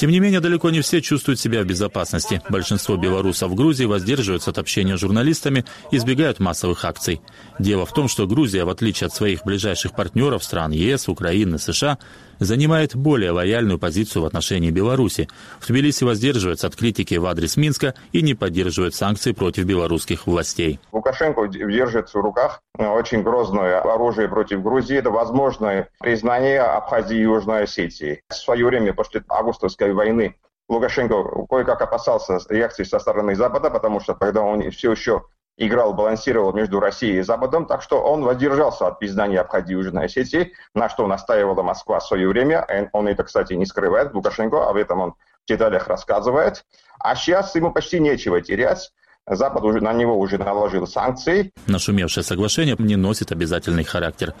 Тем 0.00 0.10
не 0.10 0.18
менее, 0.18 0.40
далеко 0.40 0.70
не 0.70 0.80
все 0.80 1.00
чувствуют 1.00 1.38
себя 1.38 1.62
в 1.62 1.66
безопасности. 1.66 2.42
Большинство 2.48 2.96
белорусов 2.96 3.52
в 3.52 3.54
Грузии 3.54 3.84
воздерживаются 3.84 4.50
от 4.50 4.58
общения 4.58 4.96
с 4.96 5.00
журналистами, 5.00 5.64
избегают 5.92 6.40
массовых 6.40 6.84
акций. 6.84 7.20
Дело 7.60 7.86
в 7.86 7.92
том, 7.92 8.08
что 8.08 8.26
Грузия, 8.26 8.64
в 8.64 8.68
отличие 8.68 9.06
от 9.06 9.14
своих 9.14 9.44
ближайших 9.44 9.94
партнеров 9.94 10.42
стран 10.42 10.72
ЕС, 10.72 11.08
Украины, 11.08 11.58
США, 11.58 11.98
занимает 12.38 12.96
более 12.96 13.30
лояльную 13.30 13.78
позицию 13.78 14.22
в 14.22 14.26
отношении 14.26 14.70
Беларуси. 14.70 15.28
В 15.60 15.66
Тбилиси 15.68 16.04
воздерживаются 16.04 16.66
от 16.66 16.76
критики 16.76 17.14
в 17.14 17.26
адрес 17.26 17.56
Минска 17.56 17.94
и 18.12 18.22
не 18.22 18.34
поддерживают 18.34 18.94
санкции 18.94 19.32
против 19.32 19.64
белорусских 19.64 20.26
властей. 20.26 20.80
Лукашенко 20.92 21.46
держит 21.48 22.08
в 22.08 22.16
руках 22.16 22.62
очень 22.76 23.22
грозное 23.22 23.80
оружие 23.80 24.28
против 24.28 24.62
Грузии. 24.62 24.96
Это 24.96 25.10
возможное 25.10 25.88
признание 26.00 26.60
Абхазии 26.60 27.16
и 27.16 27.22
Южной 27.22 27.64
Осетии. 27.64 28.22
В 28.28 28.34
свое 28.34 28.66
время, 28.66 28.92
после 28.94 29.22
августовской 29.28 29.92
войны, 29.92 30.36
Лукашенко 30.68 31.46
кое-как 31.48 31.80
опасался 31.80 32.38
реакции 32.50 32.84
со 32.84 32.98
стороны 32.98 33.34
Запада, 33.34 33.70
потому 33.70 34.00
что 34.00 34.14
тогда 34.14 34.42
он 34.42 34.70
все 34.70 34.92
еще 34.92 35.22
играл, 35.58 35.92
балансировал 35.92 36.52
между 36.52 36.80
Россией 36.80 37.18
и 37.18 37.22
Западом, 37.22 37.66
так 37.66 37.82
что 37.82 38.00
он 38.00 38.24
воздержался 38.24 38.86
от 38.86 38.98
признания 38.98 39.40
Абхазии 39.40 39.72
и 39.72 39.72
Южной 39.72 40.06
Осетии, 40.06 40.52
на 40.74 40.88
что 40.88 41.06
настаивала 41.06 41.62
Москва 41.62 41.98
в 41.98 42.06
свое 42.06 42.28
время. 42.28 42.66
Он 42.92 43.08
это, 43.08 43.24
кстати, 43.24 43.52
не 43.54 43.66
скрывает, 43.66 44.14
Лукашенко, 44.14 44.68
об 44.68 44.76
этом 44.76 45.00
он 45.00 45.12
в 45.12 45.48
деталях 45.48 45.88
рассказывает. 45.88 46.64
А 47.00 47.14
сейчас 47.16 47.54
ему 47.54 47.72
почти 47.72 48.00
нечего 48.00 48.40
терять. 48.40 48.92
Запад 49.30 49.62
уже 49.64 49.80
на 49.80 49.92
него 49.92 50.18
уже 50.18 50.38
наложил 50.38 50.86
санкции. 50.86 51.52
Нашумевшее 51.66 52.24
соглашение 52.24 52.76
не 52.78 52.96
носит 52.96 53.32
обязательный 53.32 53.84
характер. 53.84 54.34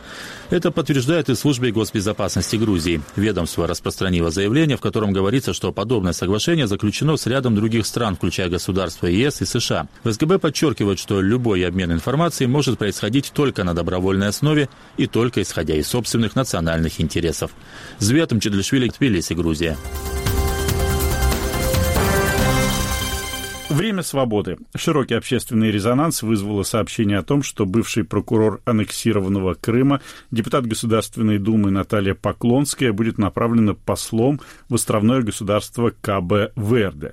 Это 0.50 0.70
подтверждает 0.70 1.28
и 1.28 1.34
службе 1.34 1.70
госбезопасности 1.70 2.56
Грузии. 2.56 3.00
Ведомство 3.16 3.66
распространило 3.66 4.30
заявление, 4.30 4.76
в 4.76 4.80
котором 4.80 5.12
говорится, 5.12 5.52
что 5.52 5.72
подобное 5.72 6.12
соглашение 6.12 6.66
заключено 6.66 7.16
с 7.16 7.26
рядом 7.26 7.54
других 7.54 7.86
стран, 7.86 8.16
включая 8.16 8.48
государства 8.48 9.06
ЕС 9.06 9.42
и 9.42 9.44
США. 9.44 9.88
В 10.04 10.12
СГБ 10.12 10.38
подчеркивают, 10.38 10.98
что 10.98 11.20
любой 11.20 11.66
обмен 11.66 11.92
информацией 11.92 12.48
может 12.48 12.78
происходить 12.78 13.32
только 13.34 13.64
на 13.64 13.74
добровольной 13.74 14.28
основе 14.28 14.68
и 14.96 15.06
только 15.06 15.42
исходя 15.42 15.74
из 15.74 15.88
собственных 15.88 16.36
национальных 16.36 17.00
интересов. 17.00 17.50
Зветом 17.98 18.40
Чедлишвили, 18.40 18.88
Тбилиси, 18.88 19.34
Грузия. 19.34 19.76
Время 23.78 24.02
свободы. 24.02 24.58
Широкий 24.74 25.14
общественный 25.14 25.70
резонанс 25.70 26.24
вызвало 26.24 26.64
сообщение 26.64 27.16
о 27.16 27.22
том, 27.22 27.44
что 27.44 27.64
бывший 27.64 28.02
прокурор 28.02 28.60
аннексированного 28.64 29.54
Крыма, 29.54 30.00
депутат 30.32 30.66
Государственной 30.66 31.38
Думы 31.38 31.70
Наталья 31.70 32.14
Поклонская 32.14 32.92
будет 32.92 33.18
направлена 33.18 33.74
послом 33.74 34.40
в 34.68 34.74
островное 34.74 35.22
государство 35.22 35.90
КБ 35.90 36.56
Верде. 36.56 37.12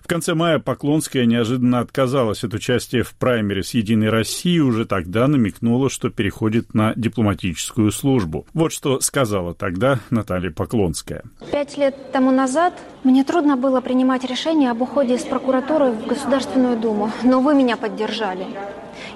В 0.00 0.06
конце 0.06 0.32
мая 0.32 0.58
Поклонская 0.58 1.26
неожиданно 1.26 1.80
отказалась 1.80 2.44
от 2.44 2.54
участия 2.54 3.02
в 3.02 3.12
праймере 3.12 3.62
с 3.62 3.74
«Единой 3.74 4.08
Россией» 4.08 4.56
и 4.56 4.60
уже 4.60 4.86
тогда 4.86 5.26
намекнула, 5.26 5.90
что 5.90 6.08
переходит 6.08 6.72
на 6.72 6.94
дипломатическую 6.96 7.92
службу. 7.92 8.46
Вот 8.54 8.72
что 8.72 9.00
сказала 9.00 9.52
тогда 9.52 10.00
Наталья 10.08 10.50
Поклонская. 10.50 11.24
Пять 11.52 11.76
лет 11.76 12.10
тому 12.12 12.30
назад 12.30 12.72
мне 13.04 13.22
трудно 13.22 13.58
было 13.58 13.82
принимать 13.82 14.24
решение 14.24 14.70
об 14.70 14.80
уходе 14.80 15.16
из 15.16 15.22
прокуратуры 15.22 15.92
Государственную 16.06 16.76
Думу, 16.76 17.10
но 17.24 17.40
вы 17.40 17.54
меня 17.54 17.76
поддержали. 17.76 18.46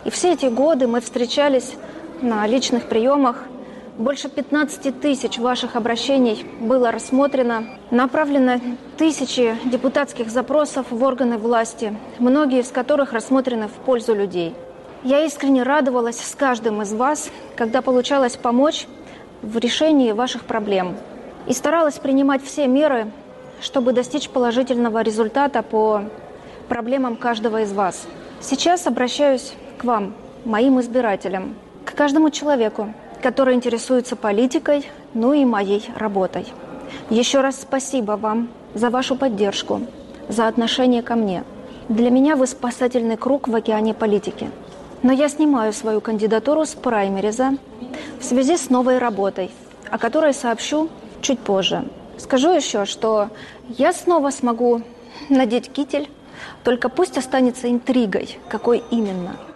И 0.04 0.10
все 0.10 0.32
эти 0.32 0.46
годы 0.46 0.88
мы 0.88 1.00
встречались 1.00 1.74
на 2.20 2.46
личных 2.46 2.88
приемах. 2.88 3.44
Больше 3.96 4.28
15 4.28 5.00
тысяч 5.00 5.38
ваших 5.38 5.76
обращений 5.76 6.44
было 6.60 6.90
рассмотрено. 6.90 7.64
Направлено 7.90 8.60
тысячи 8.96 9.56
депутатских 9.64 10.30
запросов 10.30 10.86
в 10.90 11.02
органы 11.04 11.38
власти, 11.38 11.96
многие 12.18 12.60
из 12.60 12.70
которых 12.70 13.12
рассмотрены 13.12 13.68
в 13.68 13.72
пользу 13.72 14.14
людей. 14.14 14.54
Я 15.04 15.24
искренне 15.24 15.62
радовалась 15.62 16.18
с 16.18 16.34
каждым 16.34 16.82
из 16.82 16.92
вас, 16.92 17.30
когда 17.56 17.82
получалось 17.82 18.36
помочь 18.36 18.86
в 19.42 19.58
решении 19.58 20.12
ваших 20.12 20.44
проблем. 20.44 20.96
И 21.46 21.52
старалась 21.52 21.98
принимать 21.98 22.42
все 22.42 22.66
меры, 22.66 23.10
чтобы 23.60 23.92
достичь 23.92 24.28
положительного 24.28 25.02
результата 25.02 25.62
по 25.62 26.04
проблемам 26.70 27.16
каждого 27.16 27.62
из 27.62 27.72
вас. 27.72 28.06
Сейчас 28.40 28.86
обращаюсь 28.86 29.52
к 29.76 29.84
вам, 29.84 30.14
моим 30.44 30.80
избирателям, 30.80 31.56
к 31.84 31.94
каждому 31.94 32.30
человеку, 32.30 32.94
который 33.20 33.54
интересуется 33.56 34.14
политикой, 34.14 34.88
ну 35.12 35.32
и 35.32 35.44
моей 35.44 35.84
работой. 35.96 36.46
Еще 37.10 37.40
раз 37.40 37.60
спасибо 37.60 38.12
вам 38.12 38.48
за 38.72 38.88
вашу 38.88 39.16
поддержку, 39.16 39.80
за 40.28 40.46
отношение 40.46 41.02
ко 41.02 41.16
мне. 41.16 41.42
Для 41.88 42.08
меня 42.08 42.36
вы 42.36 42.46
спасательный 42.46 43.16
круг 43.16 43.48
в 43.48 43.54
океане 43.54 43.92
политики. 43.92 44.48
Но 45.02 45.12
я 45.12 45.28
снимаю 45.28 45.72
свою 45.72 46.00
кандидатуру 46.00 46.64
с 46.64 46.74
праймериза 46.74 47.56
в 48.20 48.24
связи 48.24 48.56
с 48.56 48.70
новой 48.70 48.98
работой, 48.98 49.50
о 49.90 49.98
которой 49.98 50.32
сообщу 50.32 50.88
чуть 51.20 51.40
позже. 51.40 51.84
Скажу 52.16 52.52
еще, 52.52 52.84
что 52.84 53.30
я 53.76 53.92
снова 53.92 54.30
смогу 54.30 54.82
надеть 55.28 55.72
китель, 55.72 56.08
только 56.64 56.88
пусть 56.88 57.18
останется 57.18 57.70
интригой, 57.70 58.38
какой 58.48 58.82
именно– 58.90 59.36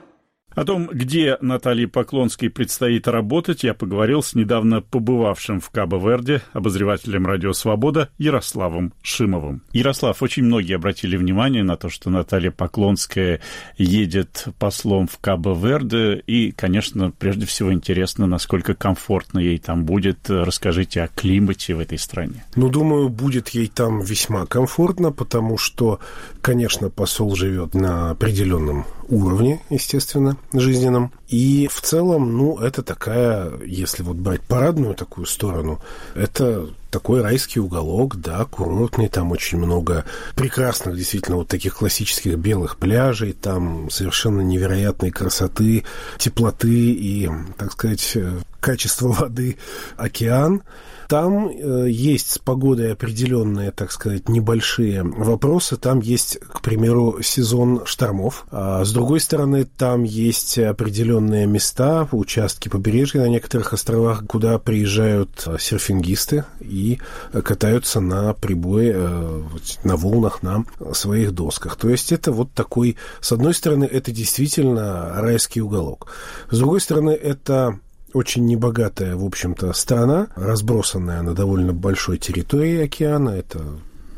о 0.54 0.64
том, 0.64 0.88
где 0.92 1.36
Наталье 1.40 1.88
Поклонской 1.88 2.50
предстоит 2.50 3.08
работать, 3.08 3.64
я 3.64 3.74
поговорил 3.74 4.22
с 4.22 4.34
недавно 4.34 4.80
побывавшим 4.80 5.60
в 5.60 5.70
Кабо-Верде 5.70 6.42
обозревателем 6.52 7.26
«Радио 7.26 7.52
Свобода» 7.52 8.10
Ярославом 8.18 8.92
Шимовым. 9.02 9.62
Ярослав, 9.72 10.22
очень 10.22 10.44
многие 10.44 10.76
обратили 10.76 11.16
внимание 11.16 11.62
на 11.62 11.76
то, 11.76 11.88
что 11.88 12.10
Наталья 12.10 12.50
Поклонская 12.50 13.40
едет 13.76 14.46
послом 14.58 15.08
в 15.08 15.18
Кабо-Верде, 15.18 16.22
и, 16.26 16.52
конечно, 16.52 17.10
прежде 17.10 17.46
всего 17.46 17.72
интересно, 17.72 18.26
насколько 18.26 18.74
комфортно 18.74 19.38
ей 19.38 19.58
там 19.58 19.84
будет. 19.84 20.30
Расскажите 20.30 21.02
о 21.02 21.08
климате 21.08 21.74
в 21.74 21.80
этой 21.80 21.98
стране. 21.98 22.44
Ну, 22.56 22.68
думаю, 22.68 23.08
будет 23.08 23.48
ей 23.50 23.66
там 23.66 24.00
весьма 24.00 24.46
комфортно, 24.46 25.12
потому 25.12 25.58
что, 25.58 26.00
конечно, 26.40 26.90
посол 26.90 27.34
живет 27.34 27.74
на 27.74 28.10
определенном 28.10 28.84
уровне, 29.08 29.60
естественно, 29.70 30.36
жизненном. 30.52 31.12
И 31.28 31.68
в 31.72 31.80
целом, 31.80 32.36
ну, 32.36 32.58
это 32.58 32.82
такая, 32.82 33.52
если 33.64 34.02
вот 34.02 34.16
брать 34.16 34.42
парадную 34.42 34.94
такую 34.94 35.26
сторону, 35.26 35.80
это 36.14 36.68
такой 36.90 37.22
райский 37.22 37.58
уголок, 37.58 38.16
да, 38.16 38.44
курортный, 38.44 39.08
там 39.08 39.32
очень 39.32 39.58
много 39.58 40.04
прекрасных, 40.36 40.96
действительно, 40.96 41.38
вот 41.38 41.48
таких 41.48 41.76
классических 41.76 42.36
белых 42.36 42.76
пляжей, 42.76 43.32
там 43.32 43.90
совершенно 43.90 44.42
невероятной 44.42 45.10
красоты, 45.10 45.84
теплоты 46.18 46.92
и, 46.92 47.28
так 47.58 47.72
сказать, 47.72 48.16
качества 48.64 49.08
воды 49.08 49.58
океан. 49.98 50.62
Там 51.06 51.48
э, 51.48 51.86
есть 51.90 52.30
с 52.30 52.38
погодой 52.38 52.92
определенные, 52.92 53.72
так 53.72 53.92
сказать, 53.92 54.30
небольшие 54.30 55.02
вопросы. 55.02 55.76
Там 55.76 56.00
есть, 56.00 56.38
к 56.38 56.62
примеру, 56.62 57.18
сезон 57.22 57.82
штормов. 57.84 58.46
А 58.50 58.82
с 58.82 58.90
другой 58.90 59.20
стороны, 59.20 59.66
там 59.66 60.02
есть 60.02 60.58
определенные 60.58 61.46
места, 61.46 62.08
участки 62.10 62.70
побережья 62.70 63.20
на 63.20 63.28
некоторых 63.28 63.74
островах, 63.74 64.24
куда 64.26 64.58
приезжают 64.58 65.44
э, 65.46 65.58
серфингисты 65.60 66.46
и 66.60 66.98
катаются 67.32 68.00
на 68.00 68.32
прибое, 68.32 68.94
э, 68.96 69.42
на 69.84 69.96
волнах 69.96 70.42
на 70.42 70.64
своих 70.94 71.32
досках. 71.32 71.76
То 71.76 71.90
есть 71.90 72.12
это 72.12 72.32
вот 72.32 72.52
такой, 72.52 72.96
с 73.20 73.30
одной 73.30 73.52
стороны, 73.52 73.84
это 73.84 74.10
действительно 74.10 75.12
райский 75.20 75.60
уголок. 75.60 76.06
С 76.50 76.56
другой 76.56 76.80
стороны, 76.80 77.10
это 77.10 77.78
очень 78.14 78.46
небогатая, 78.46 79.16
в 79.16 79.24
общем-то, 79.24 79.72
страна, 79.72 80.28
разбросанная 80.36 81.22
на 81.22 81.34
довольно 81.34 81.72
большой 81.72 82.18
территории 82.18 82.84
океана. 82.84 83.30
Это 83.30 83.60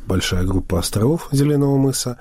большая 0.07 0.45
группа 0.45 0.79
островов 0.79 1.29
Зеленого 1.33 1.77
мыса. 1.79 2.19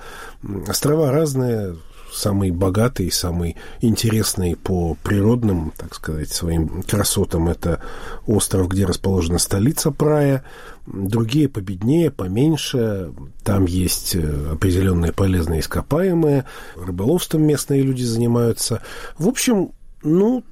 Острова 0.67 1.11
разные, 1.11 1.75
самый 2.15 2.51
богатый, 2.51 3.11
самый 3.11 3.57
интересный 3.81 4.55
по 4.55 4.95
природным, 5.03 5.73
так 5.77 5.93
сказать, 5.95 6.29
своим 6.29 6.81
красотам 6.83 7.49
это 7.49 7.81
остров, 8.25 8.69
где 8.69 8.85
расположена 8.85 9.37
столица 9.37 9.91
Прая. 9.91 10.43
Другие 10.87 11.49
победнее, 11.49 12.09
поменьше. 12.09 13.11
Там 13.43 13.65
есть 13.65 14.15
э, 14.15 14.51
определенные 14.53 15.11
полезные 15.11 15.59
ископаемые. 15.59 16.45
Рыболовством 16.75 17.43
местные 17.43 17.81
люди 17.81 18.03
занимаются. 18.03 18.81
В 19.17 19.27
общем, 19.27 19.71
ну, 20.03 20.43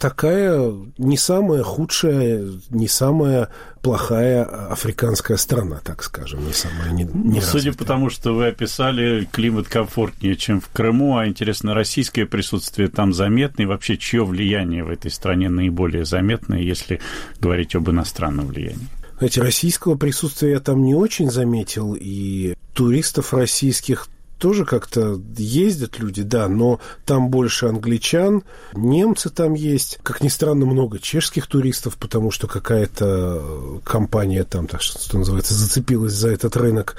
такая 0.00 0.72
не 0.98 1.16
самая 1.18 1.62
худшая, 1.62 2.44
не 2.70 2.88
самая 2.88 3.50
плохая 3.82 4.44
африканская 4.44 5.36
страна, 5.36 5.80
так 5.84 6.02
скажем, 6.02 6.44
не 6.44 6.54
самая 6.54 6.90
не, 6.90 7.04
не 7.04 7.38
ну, 7.38 7.40
Судя 7.42 7.74
по 7.74 7.84
тому, 7.84 8.08
что 8.08 8.32
вы 8.34 8.48
описали, 8.48 9.28
климат 9.30 9.68
комфортнее, 9.68 10.36
чем 10.36 10.60
в 10.60 10.68
Крыму, 10.68 11.18
а 11.18 11.28
интересно, 11.28 11.74
российское 11.74 12.24
присутствие 12.24 12.88
там 12.88 13.12
заметно, 13.12 13.62
и 13.62 13.66
вообще 13.66 13.98
чье 13.98 14.24
влияние 14.24 14.84
в 14.84 14.90
этой 14.90 15.10
стране 15.10 15.50
наиболее 15.50 16.06
заметное, 16.06 16.60
если 16.60 17.00
говорить 17.38 17.74
об 17.74 17.90
иностранном 17.90 18.46
влиянии? 18.46 18.88
Знаете, 19.18 19.42
российского 19.42 19.96
присутствия 19.96 20.52
я 20.52 20.60
там 20.60 20.82
не 20.82 20.94
очень 20.94 21.30
заметил, 21.30 21.94
и 21.98 22.54
туристов 22.72 23.34
российских 23.34 24.08
тоже 24.40 24.64
как-то 24.64 25.20
ездят 25.36 25.98
люди, 25.98 26.22
да, 26.22 26.48
но 26.48 26.80
там 27.04 27.28
больше 27.28 27.66
англичан, 27.66 28.42
немцы 28.74 29.30
там 29.30 29.54
есть. 29.54 29.98
Как 30.02 30.22
ни 30.22 30.28
странно, 30.28 30.66
много 30.66 30.98
чешских 30.98 31.46
туристов, 31.46 31.96
потому 31.96 32.30
что 32.30 32.48
какая-то 32.48 33.80
компания 33.84 34.44
там, 34.44 34.66
так 34.66 34.80
что 34.80 35.18
называется, 35.18 35.54
зацепилась 35.54 36.14
за 36.14 36.30
этот 36.30 36.56
рынок. 36.56 36.96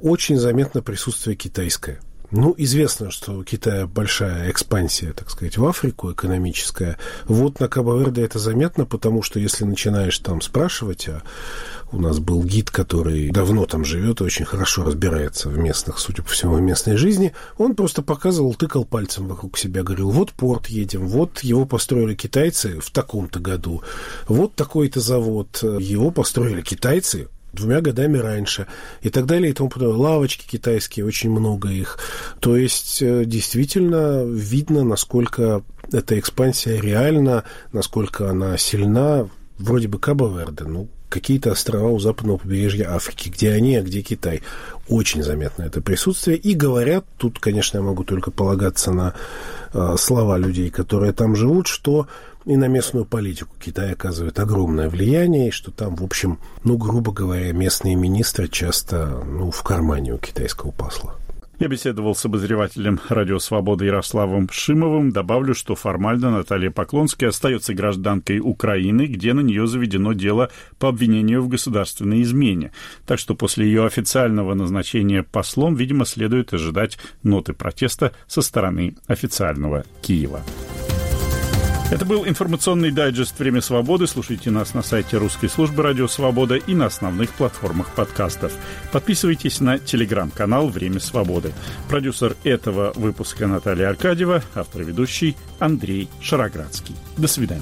Очень 0.00 0.36
заметно 0.36 0.82
присутствие 0.82 1.34
китайское. 1.34 2.00
Ну, 2.32 2.54
известно, 2.56 3.10
что 3.10 3.32
у 3.32 3.44
Китая 3.44 3.86
большая 3.86 4.50
экспансия, 4.50 5.12
так 5.12 5.28
сказать, 5.28 5.58
в 5.58 5.66
Африку 5.66 6.12
экономическая. 6.12 6.96
Вот 7.26 7.60
на 7.60 7.68
Кабо-Верде 7.68 8.22
это 8.22 8.38
заметно, 8.38 8.86
потому 8.86 9.22
что 9.22 9.38
если 9.38 9.64
начинаешь 9.64 10.18
там 10.18 10.40
спрашивать, 10.40 11.08
а 11.10 11.22
у 11.92 12.00
нас 12.00 12.20
был 12.20 12.42
гид, 12.42 12.70
который 12.70 13.30
давно 13.30 13.66
там 13.66 13.84
живет 13.84 14.22
и 14.22 14.24
очень 14.24 14.46
хорошо 14.46 14.82
разбирается 14.82 15.50
в 15.50 15.58
местных, 15.58 15.98
судя 15.98 16.22
по 16.22 16.30
всему, 16.30 16.54
в 16.54 16.62
местной 16.62 16.96
жизни. 16.96 17.34
Он 17.58 17.74
просто 17.74 18.00
показывал, 18.00 18.54
тыкал 18.54 18.86
пальцем 18.86 19.28
вокруг 19.28 19.58
себя, 19.58 19.82
говорил, 19.82 20.10
вот 20.10 20.32
порт 20.32 20.68
едем, 20.68 21.08
вот 21.08 21.40
его 21.40 21.66
построили 21.66 22.14
китайцы 22.14 22.80
в 22.80 22.90
таком-то 22.90 23.40
году, 23.40 23.82
вот 24.26 24.54
такой-то 24.54 25.00
завод, 25.00 25.62
его 25.62 26.10
построили 26.10 26.62
китайцы 26.62 27.28
двумя 27.52 27.80
годами 27.80 28.18
раньше 28.18 28.66
и 29.02 29.10
так 29.10 29.26
далее 29.26 29.50
и 29.50 29.54
тому 29.54 29.68
подобное. 29.68 29.98
Лавочки 29.98 30.46
китайские, 30.48 31.06
очень 31.06 31.30
много 31.30 31.68
их. 31.68 31.98
То 32.40 32.56
есть 32.56 33.02
э, 33.02 33.24
действительно 33.24 34.24
видно, 34.24 34.84
насколько 34.84 35.62
эта 35.92 36.18
экспансия 36.18 36.80
реальна, 36.80 37.44
насколько 37.72 38.30
она 38.30 38.56
сильна. 38.56 39.28
Вроде 39.58 39.86
бы 39.86 39.98
Кабо-Верде, 39.98 40.64
ну, 40.64 40.88
какие-то 41.12 41.52
острова 41.52 41.88
у 41.88 42.00
западного 42.00 42.38
побережья 42.38 42.94
Африки. 42.94 43.28
Где 43.28 43.52
они, 43.52 43.76
а 43.76 43.82
где 43.82 44.00
Китай? 44.00 44.42
Очень 44.88 45.22
заметно 45.22 45.64
это 45.64 45.80
присутствие. 45.82 46.38
И 46.38 46.54
говорят, 46.54 47.04
тут, 47.18 47.38
конечно, 47.38 47.76
я 47.76 47.82
могу 47.82 48.02
только 48.02 48.30
полагаться 48.30 48.92
на 48.92 49.14
э, 49.72 49.94
слова 49.98 50.38
людей, 50.38 50.70
которые 50.70 51.12
там 51.12 51.36
живут, 51.36 51.66
что 51.66 52.08
и 52.44 52.56
на 52.56 52.68
местную 52.68 53.04
политику 53.04 53.54
Китай 53.58 53.92
оказывает 53.92 54.38
огромное 54.38 54.88
влияние, 54.88 55.48
и 55.48 55.52
что 55.52 55.70
там, 55.70 55.96
в 55.96 56.04
общем, 56.04 56.38
ну, 56.64 56.76
грубо 56.76 57.12
говоря, 57.12 57.52
местные 57.52 57.94
министры 57.94 58.48
часто 58.48 59.22
ну, 59.24 59.50
в 59.50 59.62
кармане 59.62 60.14
у 60.14 60.18
китайского 60.18 60.70
посла. 60.70 61.16
Я 61.62 61.68
беседовал 61.68 62.16
с 62.16 62.24
обозревателем 62.24 62.98
«Радио 63.08 63.38
Свобода» 63.38 63.84
Ярославом 63.84 64.48
Шимовым. 64.50 65.12
Добавлю, 65.12 65.54
что 65.54 65.76
формально 65.76 66.32
Наталья 66.32 66.72
Поклонская 66.72 67.28
остается 67.28 67.72
гражданкой 67.72 68.40
Украины, 68.40 69.06
где 69.06 69.32
на 69.32 69.42
нее 69.42 69.68
заведено 69.68 70.12
дело 70.12 70.50
по 70.80 70.88
обвинению 70.88 71.40
в 71.40 71.46
государственной 71.46 72.22
измене. 72.22 72.72
Так 73.06 73.20
что 73.20 73.36
после 73.36 73.66
ее 73.66 73.86
официального 73.86 74.54
назначения 74.54 75.22
послом, 75.22 75.76
видимо, 75.76 76.04
следует 76.04 76.52
ожидать 76.52 76.98
ноты 77.22 77.52
протеста 77.52 78.10
со 78.26 78.42
стороны 78.42 78.96
официального 79.06 79.84
Киева. 80.00 80.42
Это 81.92 82.06
был 82.06 82.26
информационный 82.26 82.90
дайджест 82.90 83.38
«Время 83.38 83.60
свободы». 83.60 84.06
Слушайте 84.06 84.50
нас 84.50 84.72
на 84.72 84.80
сайте 84.80 85.18
русской 85.18 85.50
службы 85.50 85.82
«Радио 85.82 86.08
Свобода» 86.08 86.54
и 86.54 86.74
на 86.74 86.86
основных 86.86 87.28
платформах 87.34 87.94
подкастов. 87.94 88.50
Подписывайтесь 88.92 89.60
на 89.60 89.78
телеграм-канал 89.78 90.68
«Время 90.68 91.00
свободы». 91.00 91.52
Продюсер 91.90 92.34
этого 92.44 92.94
выпуска 92.94 93.46
Наталья 93.46 93.90
Аркадьева, 93.90 94.42
автор-ведущий 94.54 95.36
Андрей 95.58 96.08
Шароградский. 96.22 96.96
До 97.18 97.28
свидания. 97.28 97.60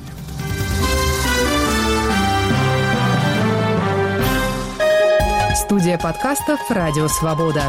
Студия 5.56 5.98
подкастов 5.98 6.60
«Радио 6.70 7.08
Свобода». 7.08 7.64